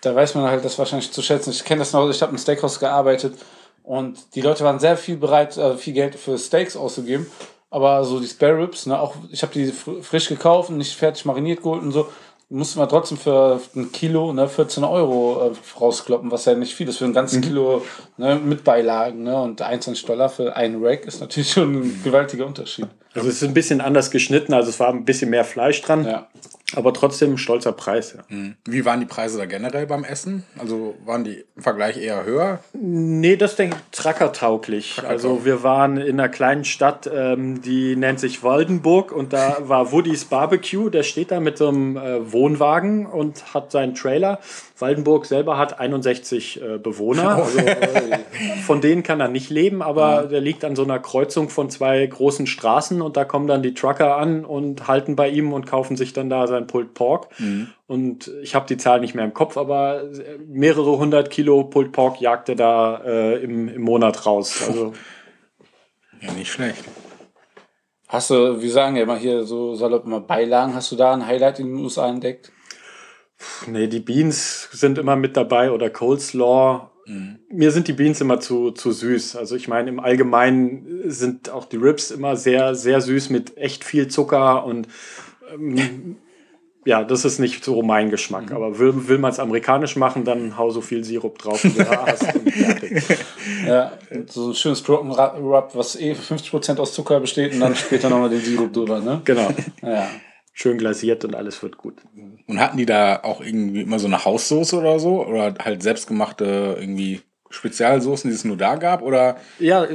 da 0.01 0.15
weiß 0.15 0.35
man 0.35 0.45
halt 0.45 0.65
das 0.65 0.77
wahrscheinlich 0.77 1.11
zu 1.11 1.21
schätzen. 1.21 1.51
Ich 1.51 1.63
kenne 1.63 1.79
das 1.79 1.93
noch, 1.93 2.09
ich 2.09 2.21
habe 2.21 2.31
im 2.33 2.37
Steakhouse 2.37 2.79
gearbeitet 2.79 3.35
und 3.83 4.35
die 4.35 4.41
Leute 4.41 4.63
waren 4.65 4.79
sehr 4.79 4.97
viel 4.97 5.15
bereit, 5.17 5.55
äh, 5.57 5.75
viel 5.77 5.93
Geld 5.93 6.15
für 6.15 6.37
Steaks 6.37 6.75
auszugeben. 6.75 7.25
Aber 7.71 8.03
so 8.03 8.19
die 8.19 8.25
Spare 8.27 8.57
Ribs, 8.57 8.85
ne, 8.87 8.99
auch 8.99 9.15
ich 9.31 9.43
habe 9.43 9.53
die 9.53 9.71
fr- 9.71 10.01
frisch 10.01 10.27
gekauft 10.27 10.69
und 10.71 10.77
nicht 10.77 10.95
fertig 10.95 11.23
mariniert 11.25 11.61
geholt 11.61 11.83
und 11.83 11.91
so, 11.91 12.07
musste 12.49 12.79
man 12.79 12.89
trotzdem 12.89 13.17
für 13.17 13.61
ein 13.75 13.91
Kilo 13.91 14.33
ne, 14.33 14.47
14 14.47 14.83
Euro 14.83 15.51
äh, 15.51 15.79
rauskloppen, 15.79 16.31
was 16.31 16.45
ja 16.45 16.55
nicht 16.55 16.73
viel 16.73 16.89
ist. 16.89 16.97
Für 16.97 17.05
ein 17.05 17.13
ganzes 17.13 17.41
Kilo 17.41 17.83
ne, 18.17 18.35
mit 18.35 18.63
Beilagen 18.63 19.23
ne, 19.23 19.39
und 19.39 19.61
21 19.61 20.05
Dollar 20.05 20.29
für 20.29 20.55
einen 20.55 20.83
Rack 20.83 21.05
ist 21.05 21.21
natürlich 21.21 21.51
schon 21.51 21.73
ein 21.75 22.01
gewaltiger 22.03 22.45
Unterschied. 22.45 22.87
Also 23.13 23.27
es 23.27 23.35
ist 23.35 23.43
ein 23.43 23.53
bisschen 23.53 23.81
anders 23.81 24.11
geschnitten, 24.11 24.53
also 24.53 24.69
es 24.69 24.79
war 24.79 24.89
ein 24.89 25.05
bisschen 25.05 25.29
mehr 25.29 25.45
Fleisch 25.45 25.81
dran, 25.81 26.05
Ja. 26.05 26.27
Aber 26.75 26.93
trotzdem 26.93 27.33
ein 27.33 27.37
stolzer 27.37 27.71
Preis. 27.71 28.15
Ja. 28.15 28.35
Wie 28.65 28.85
waren 28.85 28.99
die 28.99 29.05
Preise 29.05 29.37
da 29.37 29.45
generell 29.45 29.87
beim 29.87 30.03
Essen? 30.03 30.43
Also 30.57 30.95
waren 31.05 31.23
die 31.23 31.45
im 31.55 31.63
Vergleich 31.63 31.97
eher 31.97 32.25
höher? 32.25 32.59
Nee, 32.73 33.37
das 33.37 33.55
denke 33.55 33.77
ich 33.77 33.97
trackertauglich. 33.97 35.01
Also 35.03 35.45
wir 35.45 35.63
waren 35.63 35.97
in 35.97 36.19
einer 36.19 36.29
kleinen 36.29 36.65
Stadt, 36.65 37.09
ähm, 37.11 37.61
die 37.61 37.95
nennt 37.95 38.19
sich 38.19 38.43
Waldenburg 38.43 39.11
und 39.11 39.33
da 39.33 39.57
war 39.67 39.91
Woodys 39.91 40.25
Barbecue, 40.25 40.89
der 40.89 41.03
steht 41.03 41.31
da 41.31 41.39
mit 41.39 41.57
so 41.57 41.69
einem 41.69 41.97
äh, 41.97 42.31
Wohnwagen 42.31 43.05
und 43.05 43.53
hat 43.53 43.71
seinen 43.71 43.95
Trailer. 43.95 44.39
Waldenburg 44.79 45.25
selber 45.25 45.57
hat 45.57 45.79
61 45.79 46.61
äh, 46.61 46.77
Bewohner, 46.77 47.35
also 47.35 47.59
äh, 47.59 48.19
von 48.65 48.81
denen 48.81 49.03
kann 49.03 49.19
er 49.19 49.27
nicht 49.27 49.49
leben, 49.49 49.81
aber 49.81 50.23
der 50.23 50.41
liegt 50.41 50.63
an 50.63 50.75
so 50.75 50.83
einer 50.83 50.99
Kreuzung 50.99 51.49
von 51.49 51.69
zwei 51.69 52.05
großen 52.05 52.47
Straßen 52.47 53.01
und 53.01 53.17
da 53.17 53.25
kommen 53.25 53.47
dann 53.47 53.61
die 53.61 53.73
Trucker 53.73 54.17
an 54.17 54.45
und 54.45 54.87
halten 54.87 55.15
bei 55.15 55.29
ihm 55.29 55.53
und 55.53 55.65
kaufen 55.65 55.97
sich 55.97 56.13
dann 56.13 56.29
da 56.29 56.47
sein 56.47 56.67
Pulled 56.67 56.93
Pork. 56.93 57.27
Und 57.87 58.31
ich 58.41 58.55
habe 58.55 58.67
die 58.67 58.77
Zahl 58.77 58.99
nicht 58.99 59.15
mehr 59.15 59.25
im 59.25 59.33
Kopf, 59.33 59.57
aber 59.57 60.03
mehrere 60.47 60.97
hundert 60.97 61.29
Kilo 61.29 61.63
Pulled 61.63 61.91
Pork 61.91 62.21
jagt 62.21 62.49
er 62.49 62.55
da 62.55 63.01
äh, 63.03 63.43
im, 63.43 63.67
im 63.67 63.81
Monat 63.81 64.25
raus. 64.25 64.63
Also 64.65 64.93
Ja, 66.21 66.31
nicht 66.33 66.51
schlecht. 66.51 66.83
Hast 68.07 68.31
du, 68.31 68.61
wir 68.61 68.71
sagen 68.71 68.95
ja 68.95 69.03
immer 69.03 69.17
hier 69.17 69.43
so 69.43 69.75
salopp 69.75 70.05
immer 70.05 70.19
Beilagen, 70.19 70.73
hast 70.73 70.91
du 70.91 70.95
da 70.95 71.13
ein 71.13 71.25
Highlight 71.25 71.59
in 71.59 71.67
den 71.67 71.75
USA 71.77 72.09
entdeckt? 72.09 72.51
Nee, 73.71 73.87
die 73.87 73.99
Beans 73.99 74.69
sind 74.71 74.97
immer 74.97 75.15
mit 75.15 75.37
dabei 75.37 75.71
oder 75.71 75.89
Coleslaw. 75.89 76.89
Mir 77.51 77.71
sind 77.71 77.87
die 77.87 77.93
Beans 77.93 78.21
immer 78.21 78.39
zu, 78.39 78.69
zu 78.69 78.91
süß. 78.91 79.35
Also 79.35 79.55
ich 79.55 79.67
meine, 79.67 79.89
im 79.89 79.99
Allgemeinen 79.99 81.09
sind 81.09 81.49
auch 81.49 81.65
die 81.65 81.77
Ribs 81.77 82.11
immer 82.11 82.35
sehr, 82.35 82.75
sehr 82.75 83.01
süß 83.01 83.31
mit 83.31 83.57
echt 83.57 83.83
viel 83.83 84.09
Zucker 84.09 84.63
und 84.63 84.87
ähm, 85.51 86.17
ja, 86.85 87.03
das 87.03 87.25
ist 87.25 87.39
nicht 87.39 87.63
so 87.63 87.81
mein 87.81 88.09
Geschmack. 88.11 88.51
Aber 88.51 88.77
will, 88.77 89.07
will 89.07 89.17
man 89.17 89.31
es 89.31 89.39
amerikanisch 89.39 89.95
machen, 89.95 90.23
dann 90.23 90.57
hau 90.57 90.69
so 90.69 90.81
viel 90.81 91.03
Sirup 91.03 91.39
drauf, 91.39 91.63
wie 91.63 91.69
du 91.69 91.83
da 91.83 92.05
hast. 92.07 92.35
Und 92.35 92.51
fertig. 92.51 93.03
Ja, 93.65 93.91
so 94.27 94.49
ein 94.49 94.55
schönes 94.55 94.87
Rub, 94.87 95.71
was 95.73 95.99
eh 95.99 96.13
50% 96.13 96.77
aus 96.77 96.93
Zucker 96.93 97.19
besteht 97.19 97.53
und 97.53 97.59
dann 97.59 97.75
später 97.75 98.09
nochmal 98.09 98.29
den 98.29 98.39
Sirup 98.39 98.71
drüber, 98.71 98.99
ne? 99.01 99.21
Genau. 99.25 99.49
Ja. 99.81 100.07
Schön 100.61 100.77
glasiert 100.77 101.23
und 101.23 101.35
alles 101.35 101.63
wird 101.63 101.77
gut. 101.77 101.93
Und 102.47 102.59
hatten 102.59 102.75
die 102.75 102.85
da 102.85 103.21
auch 103.23 103.39
irgendwie 103.39 103.79
immer 103.79 103.97
so 103.97 104.07
eine 104.07 104.25
Haussoße 104.25 104.77
oder 104.77 104.99
so? 104.99 105.25
Oder 105.25 105.53
halt 105.63 105.81
selbstgemachte 105.81 106.75
irgendwie 106.77 107.21
Spezialsoßen, 107.49 108.29
die 108.29 108.35
es 108.35 108.43
nur 108.43 108.57
da 108.57 108.75
gab? 108.75 109.01
Oder 109.01 109.37
Ja, 109.59 109.87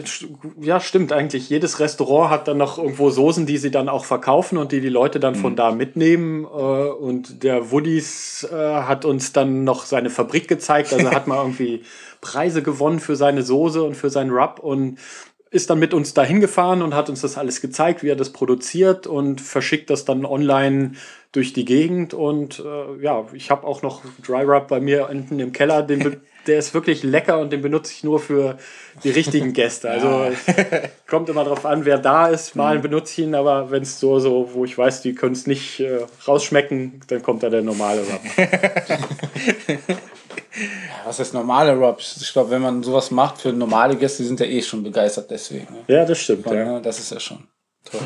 ja, 0.59 0.81
stimmt 0.81 1.13
eigentlich. 1.13 1.51
Jedes 1.51 1.81
Restaurant 1.81 2.31
hat 2.31 2.49
dann 2.49 2.57
noch 2.57 2.79
irgendwo 2.79 3.11
Soßen, 3.11 3.45
die 3.45 3.59
sie 3.59 3.71
dann 3.71 3.91
auch 3.91 4.07
verkaufen 4.07 4.57
und 4.57 4.73
die 4.73 4.81
die 4.81 4.89
Leute 4.89 5.21
dann 5.21 5.35
von 5.35 5.55
da 5.55 5.71
mitnehmen. 5.71 6.45
Äh, 6.45 6.47
und 6.47 7.43
der 7.43 7.71
Woodies 7.71 8.49
äh, 8.51 8.57
hat 8.57 9.05
uns 9.05 9.35
dann 9.35 9.65
noch 9.65 9.85
seine 9.85 10.09
Fabrik 10.09 10.49
gezeigt. 10.49 10.95
Also 10.95 11.11
hat 11.11 11.27
mal 11.27 11.37
irgendwie 11.43 11.83
Preise 12.23 12.63
gewonnen 12.63 13.01
für 13.01 13.17
seine 13.17 13.43
Soße 13.43 13.83
und 13.83 13.97
für 13.97 14.09
seinen 14.09 14.31
Rub 14.31 14.61
und 14.61 14.99
ist 15.55 15.71
dann 15.71 15.79
mit 15.79 15.95
uns 15.95 16.15
dahin 16.15 16.41
gefahren 16.41 16.83
und 16.83 16.95
hat 16.95 17.09
uns 17.09 17.21
das 17.21 17.39
alles 17.39 17.61
gezeigt, 17.61 18.03
wie 18.03 18.09
er 18.09 18.17
das 18.17 18.31
produziert 18.31 19.07
und 19.07 19.41
verschickt 19.41 19.89
das 19.89 20.05
dann 20.05 20.27
online 20.27 20.93
durch 21.31 21.53
die 21.53 21.65
Gegend. 21.65 22.13
Und 22.13 22.59
äh, 22.59 23.03
ja, 23.03 23.25
ich 23.33 23.53
habe 23.53 23.65
auch 23.65 23.81
noch 23.83 24.03
Dry 24.27 24.43
Rub 24.43 24.67
bei 24.67 24.81
mir 24.81 25.09
unten 25.09 25.39
im 25.39 25.53
Keller. 25.53 25.83
Den 25.83 26.21
der 26.47 26.59
ist 26.59 26.75
wirklich 26.75 27.03
lecker 27.03 27.39
und 27.39 27.53
den 27.53 27.63
benutze 27.63 27.93
ich 27.93 28.05
nur 28.05 28.19
für 28.19 28.59
die 29.03 29.11
richtigen 29.11 29.53
Gäste. 29.53 29.91
Also 29.91 30.33
kommt 31.07 31.29
immer 31.29 31.45
darauf 31.45 31.65
an, 31.65 31.85
wer 31.85 31.99
da 31.99 32.27
ist. 32.27 32.57
Mal 32.57 32.81
benutze 32.81 33.13
ich 33.13 33.27
ihn, 33.27 33.35
aber 33.35 33.71
wenn 33.71 33.83
es 33.83 34.01
so, 34.01 34.19
so, 34.19 34.51
wo 34.53 34.65
ich 34.65 34.77
weiß, 34.77 35.03
die 35.03 35.15
können 35.15 35.35
es 35.35 35.47
nicht 35.47 35.81
äh, 35.81 36.01
rausschmecken, 36.27 37.01
dann 37.07 37.23
kommt 37.23 37.45
da 37.45 37.49
der 37.49 37.63
normale 37.63 38.01
Rub. 38.01 38.21
Was 41.15 41.21
heißt 41.21 41.35
normale 41.35 41.77
Rubs? 41.77 42.17
Ich 42.21 42.33
glaube, 42.33 42.51
wenn 42.51 42.63
man 42.63 42.83
sowas 42.83 43.13
macht 43.13 43.41
für 43.41 43.53
normale 43.53 43.95
Gäste, 43.95 44.25
die 44.25 44.27
sind 44.27 44.41
ja 44.41 44.47
eh 44.47 44.61
schon 44.61 44.83
begeistert 44.83 45.31
deswegen. 45.31 45.73
Ne? 45.73 45.85
Ja, 45.87 46.05
das 46.05 46.19
stimmt. 46.19 46.45
Ja. 46.47 46.55
Ja. 46.55 46.73
ne? 46.73 46.83
Das 46.83 46.99
ist 46.99 47.13
ja 47.13 47.21
schon 47.21 47.47
toll. 47.85 48.01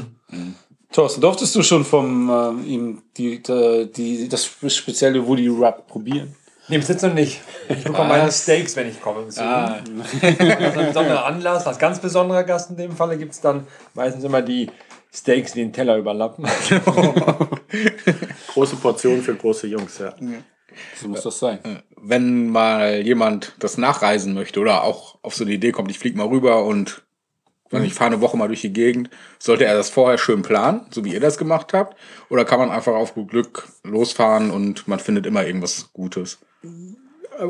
Thorsten, 0.92 1.22
durftest 1.22 1.54
du 1.54 1.62
schon 1.62 1.86
vom 1.86 2.28
ähm, 2.28 2.66
ihm 2.66 3.02
die, 3.16 3.42
die, 3.42 3.90
die, 3.90 4.28
das 4.28 4.44
spezielle 4.44 5.26
Woody 5.26 5.48
Rub 5.48 5.86
probieren? 5.86 6.36
Nee, 6.68 6.76
bis 6.76 6.88
jetzt 6.88 7.02
noch 7.02 7.14
nicht. 7.14 7.40
Ich 7.70 7.82
bekomme 7.82 8.10
meine 8.10 8.30
Steaks, 8.30 8.76
wenn 8.76 8.90
ich 8.90 9.00
komme. 9.00 9.24
Deswegen. 9.26 9.48
Ah. 9.48 9.78
Also 10.20 10.80
ein 10.80 10.86
besonderer 10.88 11.24
Anlass, 11.24 11.66
als 11.66 11.78
ganz 11.78 11.98
besonderer 11.98 12.44
Gast 12.44 12.68
in 12.68 12.76
dem 12.76 12.94
Falle 12.94 13.16
gibt 13.16 13.32
es 13.32 13.40
dann 13.40 13.66
meistens 13.94 14.22
immer 14.22 14.42
die 14.42 14.70
Steaks, 15.10 15.54
die 15.54 15.60
den 15.60 15.72
Teller 15.72 15.96
überlappen. 15.96 16.44
Große 18.48 18.76
Portion 18.76 19.22
für 19.22 19.34
große 19.34 19.66
Jungs, 19.66 19.98
ja. 19.98 20.14
So 21.00 21.08
muss 21.08 21.22
das 21.22 21.38
sein. 21.38 21.82
wenn 22.00 22.48
mal 22.50 23.00
jemand 23.00 23.54
das 23.58 23.78
nachreisen 23.78 24.34
möchte 24.34 24.60
oder 24.60 24.84
auch 24.84 25.18
auf 25.22 25.34
so 25.34 25.44
eine 25.44 25.52
Idee 25.52 25.72
kommt, 25.72 25.90
ich 25.90 25.98
fliege 25.98 26.16
mal 26.16 26.28
rüber 26.28 26.64
und 26.64 27.02
wenn 27.70 27.84
ich 27.84 27.94
fahre 27.94 28.12
eine 28.12 28.20
Woche 28.20 28.36
mal 28.36 28.48
durch 28.48 28.62
die 28.62 28.72
Gegend, 28.72 29.10
sollte 29.38 29.66
er 29.66 29.74
das 29.74 29.90
vorher 29.90 30.18
schön 30.18 30.42
planen, 30.42 30.86
so 30.90 31.04
wie 31.04 31.12
ihr 31.12 31.20
das 31.20 31.36
gemacht 31.38 31.74
habt? 31.74 31.96
Oder 32.30 32.44
kann 32.44 32.58
man 32.58 32.70
einfach 32.70 32.94
auf 32.94 33.14
gut 33.14 33.28
Glück 33.28 33.68
losfahren 33.84 34.50
und 34.50 34.88
man 34.88 34.98
findet 34.98 35.26
immer 35.26 35.46
irgendwas 35.46 35.90
Gutes? 35.92 36.38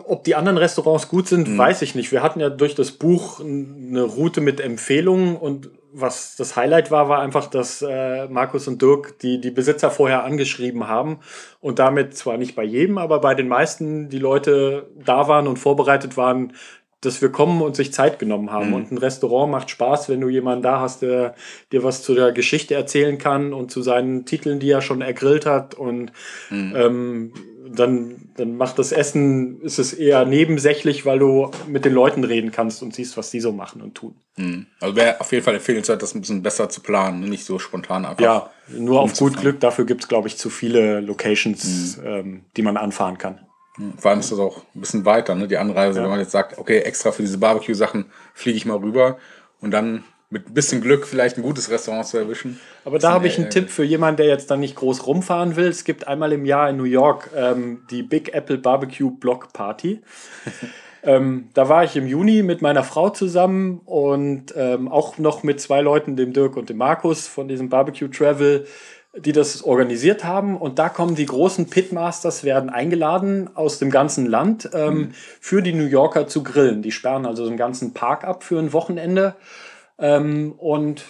Ob 0.06 0.24
die 0.24 0.34
anderen 0.34 0.58
Restaurants 0.58 1.08
gut 1.08 1.28
sind, 1.28 1.56
weiß 1.56 1.82
ich 1.82 1.94
nicht. 1.94 2.12
Wir 2.12 2.22
hatten 2.22 2.40
ja 2.40 2.50
durch 2.50 2.74
das 2.74 2.92
Buch 2.92 3.40
eine 3.40 4.02
Route 4.02 4.40
mit 4.40 4.60
Empfehlungen 4.60 5.36
und 5.36 5.70
was 5.92 6.36
das 6.36 6.56
Highlight 6.56 6.90
war, 6.90 7.08
war 7.08 7.20
einfach, 7.20 7.46
dass 7.46 7.82
äh, 7.82 8.28
Markus 8.28 8.68
und 8.68 8.82
Dirk 8.82 9.18
die, 9.20 9.40
die 9.40 9.50
Besitzer 9.50 9.90
vorher 9.90 10.24
angeschrieben 10.24 10.88
haben 10.88 11.20
und 11.60 11.78
damit 11.78 12.16
zwar 12.16 12.36
nicht 12.36 12.54
bei 12.54 12.64
jedem, 12.64 12.98
aber 12.98 13.20
bei 13.20 13.34
den 13.34 13.48
meisten 13.48 14.08
die 14.08 14.18
Leute 14.18 14.90
da 14.94 15.28
waren 15.28 15.46
und 15.46 15.58
vorbereitet 15.58 16.16
waren, 16.16 16.52
dass 17.00 17.22
wir 17.22 17.30
kommen 17.30 17.62
und 17.62 17.76
sich 17.76 17.92
Zeit 17.92 18.18
genommen 18.18 18.50
haben. 18.50 18.74
Und 18.74 18.90
ein 18.90 18.98
Restaurant 18.98 19.52
macht 19.52 19.70
Spaß, 19.70 20.08
wenn 20.08 20.20
du 20.20 20.28
jemanden 20.28 20.62
da 20.62 20.80
hast, 20.80 21.02
der 21.02 21.36
dir 21.70 21.84
was 21.84 22.02
zu 22.02 22.14
der 22.14 22.32
Geschichte 22.32 22.74
erzählen 22.74 23.18
kann 23.18 23.52
und 23.52 23.70
zu 23.70 23.82
seinen 23.82 24.24
Titeln, 24.24 24.58
die 24.58 24.70
er 24.70 24.82
schon 24.82 25.00
ergrillt 25.00 25.46
hat. 25.46 25.76
Und 25.76 26.10
ähm, 26.74 27.32
dann, 27.74 28.30
dann 28.36 28.56
macht 28.56 28.78
das 28.78 28.92
Essen, 28.92 29.60
ist 29.62 29.78
es 29.78 29.92
eher 29.92 30.24
nebensächlich, 30.24 31.06
weil 31.06 31.18
du 31.18 31.50
mit 31.66 31.84
den 31.84 31.92
Leuten 31.92 32.24
reden 32.24 32.50
kannst 32.50 32.82
und 32.82 32.94
siehst, 32.94 33.16
was 33.16 33.30
die 33.30 33.40
so 33.40 33.52
machen 33.52 33.82
und 33.82 33.94
tun. 33.94 34.14
Hm. 34.36 34.66
Also 34.80 34.96
wäre 34.96 35.20
auf 35.20 35.32
jeden 35.32 35.44
Fall 35.44 35.54
empfehlenswert, 35.54 36.02
das 36.02 36.14
ein 36.14 36.20
bisschen 36.20 36.42
besser 36.42 36.68
zu 36.68 36.80
planen, 36.80 37.20
nicht 37.20 37.44
so 37.44 37.58
spontan 37.58 38.04
einfach. 38.04 38.22
Ja, 38.22 38.50
nur 38.68 39.00
auf 39.00 39.16
gut. 39.16 39.38
Glück. 39.38 39.60
Dafür 39.60 39.84
gibt 39.86 40.02
es, 40.02 40.08
glaube 40.08 40.28
ich, 40.28 40.36
zu 40.36 40.50
viele 40.50 41.00
Locations, 41.00 41.98
ähm, 42.04 42.44
die 42.56 42.62
man 42.62 42.76
anfahren 42.76 43.18
kann. 43.18 43.40
Vor 43.96 44.10
allem 44.10 44.20
ist 44.20 44.32
das 44.32 44.40
auch 44.40 44.64
ein 44.74 44.80
bisschen 44.80 45.04
weiter, 45.04 45.36
ne? 45.36 45.46
Die 45.46 45.56
Anreise, 45.56 46.02
wenn 46.02 46.10
man 46.10 46.18
jetzt 46.18 46.32
sagt, 46.32 46.58
okay, 46.58 46.80
extra 46.80 47.12
für 47.12 47.22
diese 47.22 47.38
Barbecue-Sachen 47.38 48.06
fliege 48.34 48.56
ich 48.56 48.66
mal 48.66 48.78
rüber 48.78 49.18
und 49.60 49.70
dann 49.70 50.02
mit 50.30 50.48
ein 50.48 50.54
bisschen 50.54 50.80
Glück 50.82 51.06
vielleicht 51.06 51.38
ein 51.38 51.42
gutes 51.42 51.70
Restaurant 51.70 52.06
zu 52.06 52.18
erwischen. 52.18 52.60
Aber 52.84 52.98
da 52.98 53.12
habe 53.12 53.26
ich 53.26 53.38
einen 53.38 53.48
Tipp 53.48 53.70
für 53.70 53.84
jemanden, 53.84 54.18
der 54.18 54.26
jetzt 54.26 54.50
dann 54.50 54.60
nicht 54.60 54.76
groß 54.76 55.06
rumfahren 55.06 55.56
will. 55.56 55.68
Es 55.68 55.84
gibt 55.84 56.06
einmal 56.06 56.32
im 56.32 56.44
Jahr 56.44 56.68
in 56.68 56.76
New 56.76 56.84
York 56.84 57.30
ähm, 57.34 57.82
die 57.90 58.02
Big 58.02 58.34
Apple 58.34 58.58
Barbecue 58.58 59.10
Block 59.10 59.54
Party. 59.54 60.02
ähm, 61.02 61.48
da 61.54 61.70
war 61.70 61.84
ich 61.84 61.96
im 61.96 62.06
Juni 62.06 62.42
mit 62.42 62.60
meiner 62.60 62.84
Frau 62.84 63.08
zusammen 63.08 63.80
und 63.86 64.52
ähm, 64.54 64.88
auch 64.88 65.16
noch 65.16 65.42
mit 65.42 65.62
zwei 65.62 65.80
Leuten, 65.80 66.16
dem 66.16 66.34
Dirk 66.34 66.58
und 66.58 66.68
dem 66.68 66.76
Markus 66.76 67.26
von 67.26 67.48
diesem 67.48 67.70
Barbecue 67.70 68.08
Travel, 68.08 68.66
die 69.16 69.32
das 69.32 69.62
organisiert 69.62 70.24
haben. 70.24 70.58
Und 70.58 70.78
da 70.78 70.90
kommen 70.90 71.14
die 71.14 71.24
großen 71.24 71.70
Pitmasters, 71.70 72.44
werden 72.44 72.68
eingeladen 72.68 73.48
aus 73.54 73.78
dem 73.78 73.90
ganzen 73.90 74.26
Land 74.26 74.68
ähm, 74.74 75.12
für 75.40 75.62
die 75.62 75.72
New 75.72 75.86
Yorker 75.86 76.26
zu 76.26 76.42
grillen. 76.42 76.82
Die 76.82 76.92
sperren 76.92 77.24
also 77.24 77.48
den 77.48 77.56
ganzen 77.56 77.94
Park 77.94 78.24
ab 78.24 78.44
für 78.44 78.58
ein 78.58 78.74
Wochenende 78.74 79.34
ähm, 79.98 80.54
und 80.58 81.04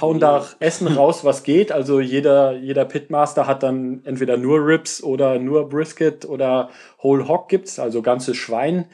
hauen 0.00 0.20
da 0.20 0.46
Essen 0.60 0.86
raus, 0.86 1.24
was 1.24 1.42
geht. 1.42 1.72
Also 1.72 2.00
jeder, 2.00 2.52
jeder 2.52 2.84
Pitmaster 2.84 3.46
hat 3.46 3.62
dann 3.62 4.02
entweder 4.04 4.36
nur 4.36 4.64
Ribs 4.64 5.02
oder 5.02 5.38
nur 5.38 5.68
Brisket 5.68 6.24
oder 6.24 6.70
Whole 7.02 7.26
Hog 7.28 7.48
gibt's, 7.48 7.78
also 7.78 8.00
ganzes 8.00 8.36
Schwein. 8.36 8.86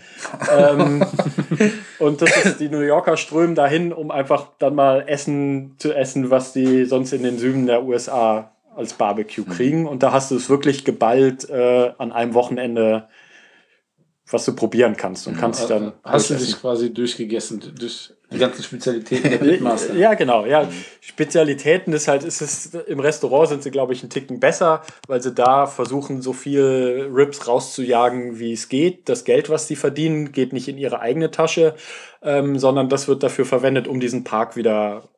ähm, 0.57 1.05
und 1.99 2.23
das 2.23 2.45
ist, 2.45 2.61
die 2.61 2.69
New 2.69 2.81
Yorker 2.81 3.17
strömen 3.17 3.55
dahin, 3.55 3.93
um 3.93 4.11
einfach 4.11 4.49
dann 4.59 4.75
mal 4.75 5.05
Essen 5.07 5.75
zu 5.79 5.93
essen, 5.93 6.31
was 6.31 6.53
die 6.53 6.85
sonst 6.87 7.13
in 7.13 7.23
den 7.23 7.39
Süden 7.39 7.67
der 7.67 7.85
USA 7.85 8.53
als 8.75 8.95
Barbecue 8.95 9.45
kriegen. 9.45 9.87
Und 9.87 10.03
da 10.03 10.13
hast 10.13 10.31
du 10.31 10.37
es 10.37 10.49
wirklich 10.49 10.85
geballt 10.85 11.49
äh, 11.49 11.93
an 11.99 12.13
einem 12.13 12.35
Wochenende 12.35 13.09
was 14.29 14.45
du 14.45 14.57
probieren 14.57 14.97
kannst 14.97 15.29
und 15.29 15.39
kannst 15.39 15.61
dich 15.61 15.69
dann. 15.69 15.93
Hast 16.03 16.31
du 16.31 16.35
dich 16.35 16.61
quasi 16.61 16.93
durchgegessen, 16.93 17.63
durch 17.79 18.13
die 18.31 18.39
ganzen 18.39 18.63
Spezialitäten 18.63 19.31
der 19.31 19.39
Pitmaster? 19.39 19.95
Ja, 19.95 20.15
genau. 20.15 20.45
Ja, 20.47 20.69
Spezialitäten 21.01 21.93
ist 21.93 22.09
halt, 22.09 22.25
ist 22.25 22.41
es 22.41 22.75
im 22.75 22.99
Restaurant 22.99 23.49
sind 23.49 23.63
sie, 23.63 23.71
glaube 23.71 23.93
ich, 23.93 24.03
einen 24.03 24.11
Ticken 24.11 24.41
besser, 24.41 24.83
weil 25.07 25.23
sie 25.23 25.33
da 25.33 25.67
versuchen, 25.67 26.23
so 26.23 26.33
viel 26.33 27.09
Rips 27.13 27.47
rauszujagen, 27.47 28.39
wie 28.39 28.53
es 28.53 28.69
geht. 28.69 29.09
Das 29.09 29.25
Geld, 29.25 29.49
was 29.49 29.69
sie 29.69 29.77
verdienen, 29.77 30.33
geht 30.33 30.53
nicht 30.53 30.69
in 30.69 30.79
ihre 30.79 31.01
eigene 31.01 31.31
Tasche, 31.31 31.77
ähm, 32.23 32.59
sondern 32.59 32.89
das 32.89 33.07
wird 33.07 33.23
dafür 33.23 33.45
verwendet, 33.45 33.87
um 33.87 34.01
diesen 34.01 34.25
Park 34.25 34.57
wieder 34.57 35.09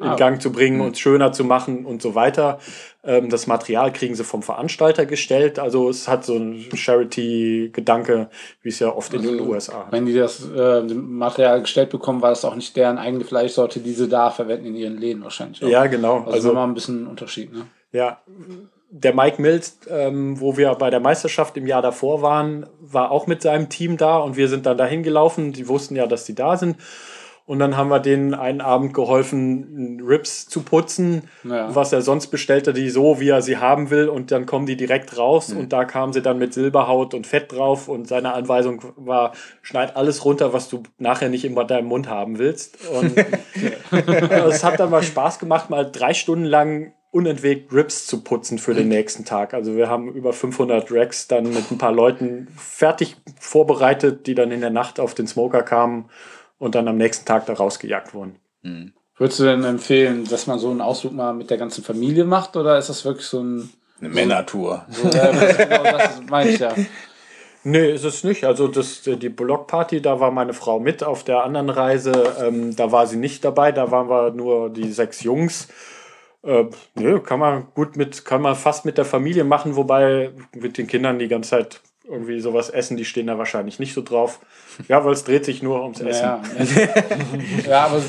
in 0.00 0.06
Ah. 0.06 0.16
Gang 0.16 0.40
zu 0.40 0.50
bringen 0.50 0.80
und 0.80 0.98
schöner 0.98 1.30
zu 1.32 1.44
machen 1.44 1.84
und 1.84 2.00
so 2.00 2.14
weiter. 2.14 2.58
Ähm, 3.04 3.28
das 3.28 3.46
Material 3.46 3.92
kriegen 3.92 4.14
sie 4.14 4.24
vom 4.24 4.42
Veranstalter 4.42 5.04
gestellt. 5.06 5.58
Also 5.58 5.88
es 5.90 6.08
hat 6.08 6.24
so 6.24 6.34
einen 6.36 6.64
Charity-Gedanke, 6.74 8.28
wie 8.62 8.68
es 8.68 8.78
ja 8.78 8.94
oft 8.94 9.12
in 9.14 9.22
den 9.22 9.40
USA 9.40 9.86
hat. 9.86 9.92
Wenn 9.92 10.06
die 10.06 10.14
das 10.14 10.48
äh, 10.50 10.82
Material 10.82 11.60
gestellt 11.60 11.90
bekommen, 11.90 12.22
war 12.22 12.30
das 12.30 12.44
auch 12.44 12.54
nicht 12.54 12.76
deren 12.76 12.98
eigene 12.98 13.24
Fleischsorte, 13.24 13.80
die 13.80 13.92
sie 13.92 14.08
da 14.08 14.30
verwenden 14.30 14.66
in 14.66 14.74
ihren 14.76 14.98
Läden 14.98 15.22
wahrscheinlich. 15.22 15.62
auch. 15.62 15.68
Ja, 15.68 15.86
genau. 15.86 16.18
Also, 16.20 16.30
Also, 16.30 16.48
nochmal 16.48 16.68
ein 16.68 16.74
bisschen 16.74 17.06
Unterschied, 17.06 17.52
ne? 17.52 17.66
Ja, 17.92 18.20
der 18.92 19.14
Mike 19.14 19.40
Mills, 19.40 19.78
ähm, 19.88 20.40
wo 20.40 20.56
wir 20.56 20.74
bei 20.74 20.90
der 20.90 21.00
Meisterschaft 21.00 21.56
im 21.56 21.66
Jahr 21.66 21.82
davor 21.82 22.22
waren, 22.22 22.66
war 22.80 23.10
auch 23.12 23.26
mit 23.26 23.42
seinem 23.42 23.68
Team 23.68 23.96
da 23.96 24.18
und 24.18 24.36
wir 24.36 24.48
sind 24.48 24.66
dann 24.66 24.76
dahin 24.78 25.02
gelaufen. 25.02 25.52
Die 25.52 25.68
wussten 25.68 25.94
ja, 25.96 26.06
dass 26.06 26.24
die 26.24 26.34
da 26.34 26.56
sind. 26.56 26.76
Und 27.50 27.58
dann 27.58 27.76
haben 27.76 27.88
wir 27.88 27.98
denen 27.98 28.32
einen 28.32 28.60
Abend 28.60 28.94
geholfen, 28.94 30.00
Rips 30.06 30.46
zu 30.46 30.62
putzen, 30.62 31.22
Ja. 31.42 31.74
was 31.74 31.92
er 31.92 32.00
sonst 32.00 32.28
bestellte, 32.28 32.72
die 32.72 32.88
so, 32.90 33.18
wie 33.18 33.30
er 33.30 33.42
sie 33.42 33.56
haben 33.56 33.90
will. 33.90 34.08
Und 34.08 34.30
dann 34.30 34.46
kommen 34.46 34.66
die 34.66 34.76
direkt 34.76 35.18
raus. 35.18 35.52
Und 35.52 35.72
da 35.72 35.84
kamen 35.84 36.12
sie 36.12 36.22
dann 36.22 36.38
mit 36.38 36.54
Silberhaut 36.54 37.12
und 37.12 37.26
Fett 37.26 37.50
drauf. 37.50 37.88
Und 37.88 38.06
seine 38.06 38.34
Anweisung 38.34 38.80
war, 38.94 39.32
schneid 39.62 39.96
alles 39.96 40.24
runter, 40.24 40.52
was 40.52 40.68
du 40.68 40.84
nachher 40.98 41.28
nicht 41.28 41.44
in 41.44 41.56
deinem 41.56 41.88
Mund 41.88 42.08
haben 42.08 42.38
willst. 42.38 42.78
Und 42.88 43.16
es 44.30 44.62
hat 44.62 44.78
dann 44.78 44.90
mal 44.90 45.02
Spaß 45.02 45.40
gemacht, 45.40 45.70
mal 45.70 45.90
drei 45.90 46.14
Stunden 46.14 46.44
lang 46.44 46.92
unentwegt 47.10 47.72
Rips 47.72 48.06
zu 48.06 48.22
putzen 48.22 48.58
für 48.58 48.74
den 48.74 48.86
nächsten 48.86 49.24
Tag. 49.24 49.54
Also 49.54 49.74
wir 49.74 49.88
haben 49.88 50.12
über 50.12 50.32
500 50.32 50.86
Racks 50.92 51.26
dann 51.26 51.52
mit 51.52 51.68
ein 51.72 51.78
paar 51.78 51.90
Leuten 51.90 52.46
fertig 52.56 53.16
vorbereitet, 53.40 54.28
die 54.28 54.36
dann 54.36 54.52
in 54.52 54.60
der 54.60 54.70
Nacht 54.70 55.00
auf 55.00 55.14
den 55.14 55.26
Smoker 55.26 55.64
kamen 55.64 56.08
und 56.60 56.76
dann 56.76 56.86
am 56.86 56.96
nächsten 56.96 57.26
Tag 57.26 57.46
da 57.46 57.54
rausgejagt 57.54 58.14
wurden. 58.14 58.36
Würdest 59.16 59.40
du 59.40 59.44
denn 59.44 59.64
empfehlen, 59.64 60.24
dass 60.28 60.46
man 60.46 60.60
so 60.60 60.70
einen 60.70 60.80
Ausflug 60.80 61.12
mal 61.12 61.34
mit 61.34 61.50
der 61.50 61.58
ganzen 61.58 61.82
Familie 61.82 62.24
macht 62.24 62.56
oder 62.56 62.78
ist 62.78 62.88
das 62.88 63.04
wirklich 63.04 63.26
so 63.26 63.42
ein. 63.42 63.70
Eine 63.98 64.10
Männertour. 64.10 64.86
So, 64.88 65.08
ja, 65.08 65.32
das, 65.32 65.58
genau 65.58 65.82
das 65.82 66.20
meine 66.28 66.50
ich 66.50 66.60
ja. 66.60 66.74
Nee, 67.62 67.92
ist 67.92 68.04
es 68.04 68.24
nicht. 68.24 68.44
Also 68.44 68.68
das, 68.68 69.02
die 69.02 69.28
Blockparty, 69.28 70.00
da 70.00 70.18
war 70.18 70.30
meine 70.30 70.54
Frau 70.54 70.80
mit. 70.80 71.04
Auf 71.04 71.24
der 71.24 71.44
anderen 71.44 71.68
Reise, 71.68 72.34
ähm, 72.40 72.74
da 72.74 72.90
war 72.90 73.06
sie 73.06 73.18
nicht 73.18 73.44
dabei. 73.44 73.72
Da 73.72 73.90
waren 73.90 74.08
wir 74.08 74.30
nur 74.30 74.70
die 74.70 74.90
sechs 74.90 75.22
Jungs. 75.22 75.68
Äh, 76.42 76.64
nö, 76.94 77.20
kann 77.20 77.38
man 77.38 77.66
gut 77.74 77.96
mit, 77.96 78.24
kann 78.24 78.40
man 78.40 78.56
fast 78.56 78.86
mit 78.86 78.96
der 78.96 79.04
Familie 79.04 79.44
machen, 79.44 79.76
wobei 79.76 80.30
mit 80.56 80.78
den 80.78 80.86
Kindern 80.86 81.18
die 81.18 81.28
ganze 81.28 81.50
Zeit 81.50 81.82
irgendwie 82.10 82.40
sowas 82.40 82.70
essen, 82.70 82.96
die 82.96 83.04
stehen 83.04 83.26
da 83.28 83.38
wahrscheinlich 83.38 83.78
nicht 83.78 83.94
so 83.94 84.02
drauf. 84.02 84.40
Ja, 84.88 85.04
weil 85.04 85.12
es 85.12 85.24
dreht 85.24 85.44
sich 85.44 85.62
nur 85.62 85.82
ums 85.82 86.00
Essen. 86.00 86.24
Ja, 86.24 86.42
ja, 87.68 87.84
aber 87.86 88.02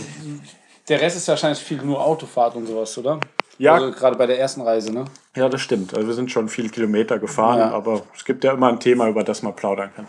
der 0.89 1.01
Rest 1.01 1.17
ist 1.17 1.27
wahrscheinlich 1.27 1.59
viel 1.59 1.81
nur 1.81 2.03
Autofahrt 2.03 2.55
und 2.55 2.65
sowas, 2.65 2.97
oder? 2.97 3.19
Ja. 3.57 3.75
Also 3.75 3.91
gerade 3.91 4.17
bei 4.17 4.25
der 4.25 4.39
ersten 4.39 4.61
Reise, 4.61 4.91
ne? 4.91 5.05
Ja, 5.35 5.47
das 5.47 5.61
stimmt. 5.61 5.93
Also 5.93 6.07
wir 6.07 6.15
sind 6.15 6.31
schon 6.31 6.49
viele 6.49 6.69
Kilometer 6.69 7.19
gefahren, 7.19 7.59
Ja. 7.59 7.71
aber 7.71 8.01
es 8.15 8.25
gibt 8.25 8.43
ja 8.43 8.53
immer 8.53 8.69
ein 8.69 8.79
Thema, 8.79 9.07
über 9.07 9.23
das 9.23 9.43
man 9.43 9.55
plaudern 9.55 9.91
kann. 9.95 10.07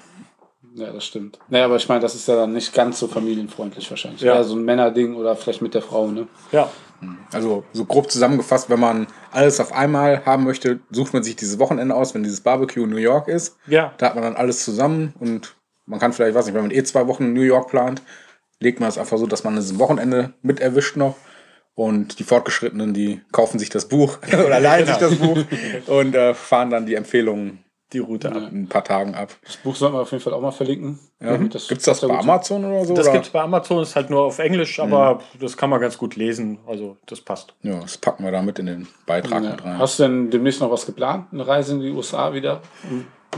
Ja, 0.74 0.90
das 0.90 1.04
stimmt. 1.04 1.38
Naja, 1.48 1.66
aber 1.66 1.76
ich 1.76 1.86
meine, 1.86 2.00
das 2.00 2.14
ist 2.14 2.26
ja 2.28 2.34
dann 2.34 2.54
nicht 2.54 2.72
ganz 2.72 2.98
so 2.98 3.06
familienfreundlich 3.06 3.90
wahrscheinlich. 3.90 4.22
Ja. 4.22 4.36
Ja, 4.36 4.42
so 4.42 4.56
ein 4.56 4.64
Männerding 4.64 5.16
oder 5.16 5.36
vielleicht 5.36 5.60
mit 5.60 5.74
der 5.74 5.82
Frau, 5.82 6.06
ne? 6.10 6.28
Ja, 6.50 6.70
Also 7.32 7.64
so 7.72 7.84
grob 7.84 8.10
zusammengefasst, 8.10 8.70
wenn 8.70 8.80
man 8.80 9.06
alles 9.30 9.60
auf 9.60 9.72
einmal 9.72 10.24
haben 10.24 10.44
möchte, 10.44 10.80
sucht 10.90 11.12
man 11.12 11.22
sich 11.22 11.36
dieses 11.36 11.58
Wochenende 11.58 11.94
aus, 11.94 12.14
wenn 12.14 12.22
dieses 12.22 12.40
Barbecue 12.40 12.84
in 12.84 12.90
New 12.90 12.96
York 12.96 13.28
ist. 13.28 13.56
ja. 13.66 13.94
Da 13.98 14.06
hat 14.06 14.14
man 14.14 14.24
dann 14.24 14.36
alles 14.36 14.64
zusammen 14.64 15.14
und 15.18 15.56
man 15.86 15.98
kann 15.98 16.12
vielleicht, 16.12 16.34
weiß 16.34 16.46
nicht, 16.46 16.54
wenn 16.54 16.62
man 16.62 16.70
eh 16.70 16.82
zwei 16.84 17.06
Wochen 17.06 17.24
in 17.24 17.32
New 17.32 17.42
York 17.42 17.68
plant, 17.68 18.02
legt 18.60 18.80
man 18.80 18.88
es 18.88 18.98
einfach 18.98 19.18
so, 19.18 19.26
dass 19.26 19.44
man 19.44 19.56
das 19.56 19.78
Wochenende 19.78 20.34
mit 20.42 20.60
erwischt 20.60 20.96
noch. 20.96 21.16
Und 21.74 22.18
die 22.18 22.24
Fortgeschrittenen, 22.24 22.92
die 22.92 23.22
kaufen 23.32 23.58
sich 23.58 23.70
das 23.70 23.88
Buch 23.88 24.18
oder 24.32 24.60
leihen 24.60 24.86
sich 24.86 24.96
das 24.96 25.16
Buch 25.16 25.38
und 25.86 26.14
äh, 26.14 26.34
fahren 26.34 26.70
dann 26.70 26.84
die 26.84 26.94
Empfehlungen 26.94 27.64
die 27.92 27.98
Route 27.98 28.30
ab. 28.30 28.36
in 28.50 28.62
ein 28.62 28.68
paar 28.68 28.84
Tagen 28.84 29.14
ab. 29.14 29.30
Das 29.44 29.56
Buch 29.58 29.74
sollten 29.76 29.96
wir 29.96 30.00
auf 30.00 30.10
jeden 30.10 30.22
Fall 30.22 30.32
auch 30.34 30.40
mal 30.40 30.50
verlinken. 30.50 30.98
Ja. 31.20 31.32
damit 31.32 31.52
Gibt 31.52 31.80
es 31.80 31.84
das 31.84 32.00
ja 32.00 32.08
bei 32.08 32.18
Amazon 32.18 32.64
oder 32.64 32.84
so? 32.84 32.94
Das 32.94 33.10
gibt 33.12 33.26
es 33.26 33.30
bei 33.30 33.40
Amazon, 33.40 33.82
ist 33.82 33.94
halt 33.94 34.10
nur 34.10 34.22
auf 34.22 34.38
Englisch, 34.38 34.80
aber 34.80 35.20
das 35.40 35.56
kann 35.56 35.70
man 35.70 35.80
ganz 35.80 35.96
gut 35.98 36.16
lesen. 36.16 36.58
Also 36.66 36.96
das 37.06 37.20
passt. 37.20 37.54
Ja, 37.62 37.80
das 37.80 37.98
packen 37.98 38.24
wir 38.24 38.32
da 38.32 38.42
mit 38.42 38.58
in 38.58 38.66
den 38.66 38.88
Beitrag 39.06 39.42
Ja. 39.44 39.50
mit 39.50 39.64
rein. 39.64 39.78
Hast 39.78 39.98
du 39.98 40.04
denn 40.04 40.30
demnächst 40.30 40.60
noch 40.60 40.70
was 40.70 40.84
geplant? 40.86 41.26
Eine 41.32 41.46
Reise 41.46 41.74
in 41.74 41.80
die 41.80 41.90
USA 41.90 42.32
wieder? 42.34 42.60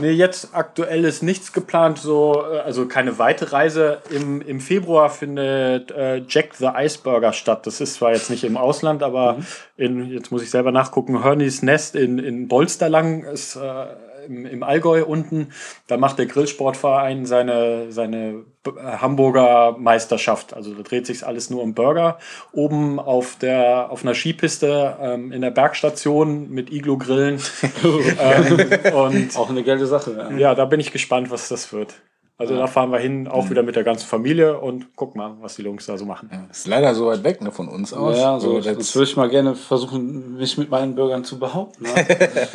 Nee, 0.01 0.11
jetzt 0.11 0.49
aktuell 0.53 1.05
ist 1.05 1.23
nichts 1.23 1.53
geplant, 1.53 1.99
so, 1.99 2.43
äh, 2.51 2.57
also 2.59 2.85
keine 2.85 3.17
weite 3.17 3.53
Reise. 3.53 3.99
Im, 4.09 4.41
im 4.41 4.59
Februar 4.59 5.09
findet 5.09 5.89
äh, 5.91 6.17
Jack 6.27 6.55
the 6.55 6.67
Iceburger 6.75 7.31
statt. 7.31 7.65
Das 7.65 7.79
ist 7.79 7.93
zwar 7.93 8.11
jetzt 8.11 8.29
nicht 8.29 8.43
im 8.43 8.57
Ausland, 8.57 9.03
aber 9.03 9.37
in, 9.77 10.11
jetzt 10.11 10.31
muss 10.33 10.43
ich 10.43 10.49
selber 10.49 10.73
nachgucken, 10.73 11.23
Hörnies 11.23 11.61
Nest 11.61 11.95
in, 11.95 12.19
in 12.19 12.49
Bolsterlang 12.49 13.23
ist 13.23 13.55
äh, 13.55 13.85
im, 14.27 14.45
im 14.45 14.63
Allgäu 14.63 15.03
unten. 15.03 15.49
Da 15.87 15.97
macht 15.97 16.19
der 16.19 16.25
Grillsportverein 16.25 17.25
seine, 17.25 17.91
seine 17.91 18.45
Hamburger 18.65 19.75
Meisterschaft. 19.77 20.53
Also 20.53 20.73
da 20.73 20.83
dreht 20.83 21.05
sich 21.05 21.25
alles 21.25 21.49
nur 21.49 21.61
um 21.61 21.73
Burger. 21.73 22.17
Oben 22.51 22.99
auf, 22.99 23.37
der, 23.37 23.91
auf 23.91 24.03
einer 24.03 24.15
Skipiste 24.15 24.97
ähm, 24.99 25.31
in 25.31 25.41
der 25.41 25.51
Bergstation 25.51 26.49
mit 26.49 26.71
Iglo-Grillen. 26.71 27.39
ähm, 28.19 28.95
und 28.95 29.37
Auch 29.37 29.49
eine 29.49 29.63
geile 29.63 29.85
Sache. 29.85 30.29
Ja. 30.31 30.37
ja, 30.37 30.55
da 30.55 30.65
bin 30.65 30.79
ich 30.79 30.91
gespannt, 30.91 31.29
was 31.29 31.49
das 31.49 31.71
wird. 31.73 31.95
Also 32.37 32.57
da 32.57 32.67
fahren 32.67 32.91
wir 32.91 32.99
hin, 32.99 33.29
auch 33.29 33.49
wieder 33.49 33.63
mit 33.63 33.77
der 33.77 33.85
ganzen 33.85 34.07
Familie 34.07 34.59
und 34.59 34.93
guck 34.97 35.15
mal, 35.15 35.37
was 35.39 35.55
die 35.55 35.61
Jungs 35.61 35.85
da 35.85 35.97
so 35.97 36.05
machen. 36.05 36.29
Das 36.49 36.59
ist 36.59 36.67
leider 36.67 36.93
so 36.93 37.07
weit 37.07 37.23
weg 37.23 37.41
ne, 37.41 37.49
von 37.49 37.69
uns 37.69 37.93
aus. 37.93 38.17
Ja, 38.17 38.37
so, 38.41 38.59
so, 38.59 38.73
das 38.73 38.93
würde 38.93 39.09
ich 39.09 39.15
mal 39.15 39.29
gerne 39.29 39.55
versuchen, 39.55 40.35
mich 40.35 40.57
mit 40.57 40.69
meinen 40.69 40.95
Bürgern 40.95 41.23
zu 41.23 41.39
behaupten. 41.39 41.83
Ne? 41.83 41.91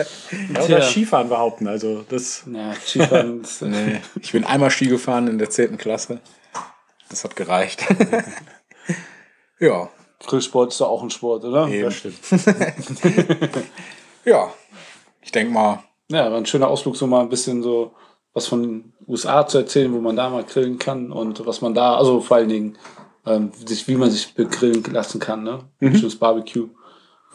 Ja, 0.54 0.64
oder 0.64 0.82
Skifahren 0.82 1.28
behaupten, 1.28 1.66
also 1.66 2.04
das. 2.08 2.44
ja, 2.52 2.74
Skifahren 2.74 3.40
ist, 3.42 3.62
nee. 3.62 4.00
Ich 4.20 4.32
bin 4.32 4.44
einmal 4.44 4.70
Ski 4.70 4.86
gefahren 4.86 5.28
in 5.28 5.38
der 5.38 5.48
10. 5.48 5.78
Klasse. 5.78 6.20
Das 7.08 7.24
hat 7.24 7.34
gereicht. 7.34 7.84
ja, 9.60 9.88
Grillsport 10.26 10.72
ist 10.72 10.80
doch 10.80 10.88
auch 10.88 11.02
ein 11.02 11.10
Sport, 11.10 11.44
oder? 11.44 11.68
eben. 11.68 11.90
stimmt. 11.90 12.18
Ja, 14.24 14.52
ich 15.22 15.32
denke 15.32 15.52
mal, 15.52 15.82
Ja, 16.08 16.26
aber 16.26 16.36
ein 16.36 16.46
schöner 16.46 16.68
Ausflug, 16.68 16.96
so 16.96 17.06
mal 17.06 17.20
ein 17.20 17.28
bisschen 17.28 17.62
so 17.62 17.92
was 18.32 18.46
von 18.46 18.62
den 18.62 18.92
USA 19.08 19.46
zu 19.46 19.58
erzählen, 19.58 19.92
wo 19.92 20.00
man 20.00 20.16
da 20.16 20.30
mal 20.30 20.44
grillen 20.44 20.78
kann 20.78 21.10
und 21.12 21.44
was 21.46 21.60
man 21.60 21.74
da, 21.74 21.96
also 21.96 22.20
vor 22.20 22.36
allen 22.38 22.48
Dingen, 22.48 22.78
ähm, 23.26 23.50
sich, 23.66 23.86
wie 23.88 23.96
man 23.96 24.10
sich 24.10 24.34
begrillen 24.34 24.82
lassen 24.92 25.20
kann, 25.20 25.42
ne? 25.42 25.60
Mhm. 25.80 25.94
Schönes 25.96 26.16
Barbecue. 26.16 26.68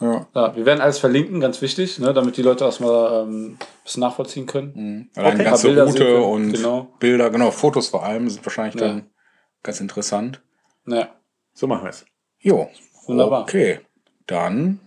ja. 0.00 0.26
Ja, 0.34 0.56
wir 0.56 0.66
werden 0.66 0.80
alles 0.80 0.98
verlinken, 0.98 1.40
ganz 1.40 1.60
wichtig, 1.62 1.98
ne? 1.98 2.12
damit 2.12 2.36
die 2.36 2.42
Leute 2.42 2.64
das 2.64 2.80
mal 2.80 3.22
ähm, 3.22 3.52
ein 3.52 3.58
bisschen 3.84 4.00
nachvollziehen 4.00 4.46
können. 4.46 5.10
Allein 5.14 5.32
die 5.36 5.40
Okay. 5.42 5.44
ganze 5.50 5.66
Bilder 5.68 5.84
Route 5.86 6.20
und 6.22 6.52
genau. 6.52 6.88
Bilder, 6.98 7.30
genau, 7.30 7.50
Fotos 7.50 7.88
vor 7.88 8.02
allem 8.04 8.28
sind 8.28 8.44
wahrscheinlich 8.44 8.74
Ja. 8.80 8.88
dann 8.88 9.10
ganz 9.62 9.80
interessant. 9.80 10.42
Ja, 10.86 11.08
So 11.54 11.66
machen 11.66 11.84
wir 11.84 11.90
es. 11.90 12.04
Jo, 12.40 12.68
Wunderbar. 13.06 13.42
Okay, 13.42 13.80
dann 14.26 14.80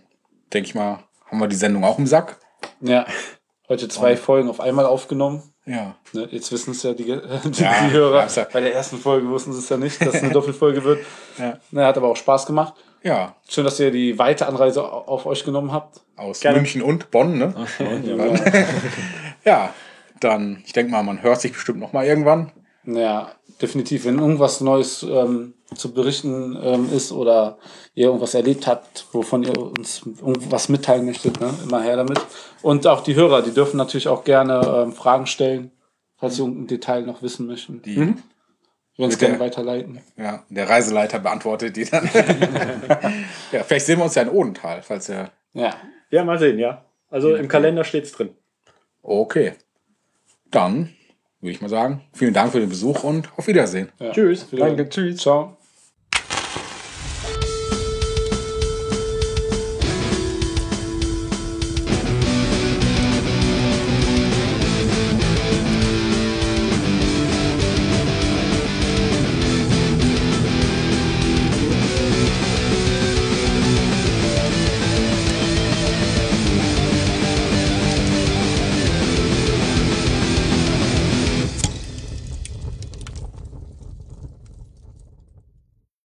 denke 0.52 0.68
ich 0.68 0.74
mal, 0.74 0.98
haben 1.26 1.38
wir 1.38 1.48
die 1.48 1.56
Sendung 1.56 1.84
auch 1.84 1.98
im 1.98 2.06
Sack. 2.06 2.38
ja. 2.80 3.06
Heute 3.68 3.86
zwei 3.88 4.16
Folgen 4.16 4.48
auf 4.50 4.58
einmal 4.60 4.84
aufgenommen. 4.84 5.44
Ja, 5.66 5.94
Ne, 6.12 6.26
jetzt 6.30 6.50
wissen 6.52 6.70
es 6.72 6.82
ja 6.82 6.92
die, 6.94 7.04
die, 7.04 7.10
Ja, 7.62 7.84
die 7.86 7.92
Hörer. 7.92 8.26
ja. 8.34 8.46
Bei 8.52 8.60
der 8.60 8.74
ersten 8.74 8.98
Folge 8.98 9.28
wussten 9.28 9.52
sie 9.52 9.58
es 9.60 9.68
ja 9.68 9.76
nicht, 9.76 10.00
dass 10.00 10.14
es 10.14 10.22
eine 10.22 10.32
Doppelfolge 10.32 10.82
wird. 10.84 11.04
Ja. 11.38 11.58
Ne, 11.70 11.84
hat 11.86 11.96
aber 11.96 12.08
auch 12.08 12.16
Spaß 12.16 12.46
gemacht. 12.46 12.74
ja, 13.02 13.34
Schön, 13.48 13.64
dass 13.64 13.78
ihr 13.80 13.90
die 13.90 14.18
weite 14.18 14.46
Anreise 14.46 14.82
au- 14.84 15.04
auf 15.06 15.26
euch 15.26 15.44
genommen 15.44 15.72
habt. 15.72 16.00
aus 16.16 16.40
Gerne. 16.40 16.58
München 16.58 16.82
und 16.82 17.10
Bonn, 17.10 17.38
ne? 17.38 17.54
Ja, 19.44 19.72
dann, 20.20 20.62
ich 20.66 20.72
denke 20.72 20.92
mal, 20.92 21.02
man 21.02 21.22
hört 21.22 21.40
sich 21.40 21.52
bestimmt 21.52 21.78
noch 21.80 21.92
mal 21.92 22.04
irgendwann. 22.04 22.52
Ja, 22.84 23.32
definitiv. 23.60 24.04
Wenn 24.04 24.18
irgendwas 24.18 24.60
Neues 24.60 25.02
ähm, 25.02 25.54
zu 25.74 25.92
berichten 25.92 26.58
ähm, 26.62 26.88
ist 26.92 27.12
oder 27.12 27.58
ihr 27.94 28.06
irgendwas 28.06 28.34
erlebt 28.34 28.66
habt, 28.66 29.06
wovon 29.12 29.44
ihr 29.44 29.56
uns 29.58 30.02
irgendwas 30.04 30.68
mitteilen 30.68 31.04
möchtet, 31.04 31.40
ne? 31.40 31.52
immer 31.62 31.82
her 31.82 31.96
damit. 31.96 32.20
Und 32.62 32.86
auch 32.86 33.02
die 33.02 33.14
Hörer, 33.14 33.42
die 33.42 33.52
dürfen 33.52 33.76
natürlich 33.76 34.08
auch 34.08 34.24
gerne 34.24 34.60
ähm, 34.84 34.92
Fragen 34.92 35.26
stellen, 35.26 35.72
falls 36.16 36.36
sie 36.36 36.42
irgendein 36.42 36.66
Detail 36.68 37.02
noch 37.02 37.22
wissen 37.22 37.46
möchten. 37.46 37.82
Die, 37.82 37.96
Wir 37.96 38.06
werden 38.06 38.16
es 38.96 39.08
Mit 39.10 39.18
gerne 39.18 39.40
weiterleiten. 39.40 40.00
ja, 40.16 40.44
der 40.48 40.68
Reiseleiter 40.68 41.18
beantwortet 41.18 41.76
die 41.76 41.84
dann. 41.84 42.08
ja, 43.52 43.62
vielleicht 43.62 43.86
sehen 43.86 43.98
wir 43.98 44.04
uns 44.04 44.14
ja 44.14 44.22
in 44.22 44.30
Odenthal, 44.30 44.82
falls 44.82 45.08
ihr. 45.08 45.30
Ja. 45.52 45.74
Ja, 46.10 46.24
mal 46.24 46.38
sehen, 46.38 46.58
ja. 46.58 46.84
Also 47.08 47.34
im 47.34 47.48
Kalender 47.48 47.84
steht's 47.84 48.12
drin. 48.12 48.30
Okay. 49.02 49.54
Dann 50.50 50.94
würde 51.40 51.52
ich 51.52 51.60
mal 51.60 51.68
sagen, 51.68 52.02
vielen 52.12 52.34
Dank 52.34 52.52
für 52.52 52.60
den 52.60 52.68
Besuch 52.68 53.04
und 53.04 53.28
auf 53.36 53.46
Wiedersehen. 53.46 53.88
Ja. 53.98 54.12
Tschüss. 54.12 54.46
Danke, 54.50 54.88
tschüss. 54.88 55.18
Ciao. 55.18 55.56